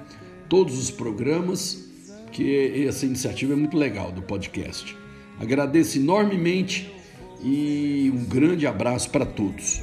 Todos 0.48 0.78
os 0.78 0.90
programas, 0.90 1.88
que 2.30 2.86
essa 2.86 3.04
iniciativa 3.04 3.52
é 3.52 3.56
muito 3.56 3.76
legal 3.76 4.12
do 4.12 4.22
podcast. 4.22 4.96
Agradeço 5.40 5.98
enormemente 5.98 6.90
e 7.42 8.12
um 8.14 8.24
grande 8.24 8.66
abraço 8.66 9.10
para 9.10 9.26
todos. 9.26 9.82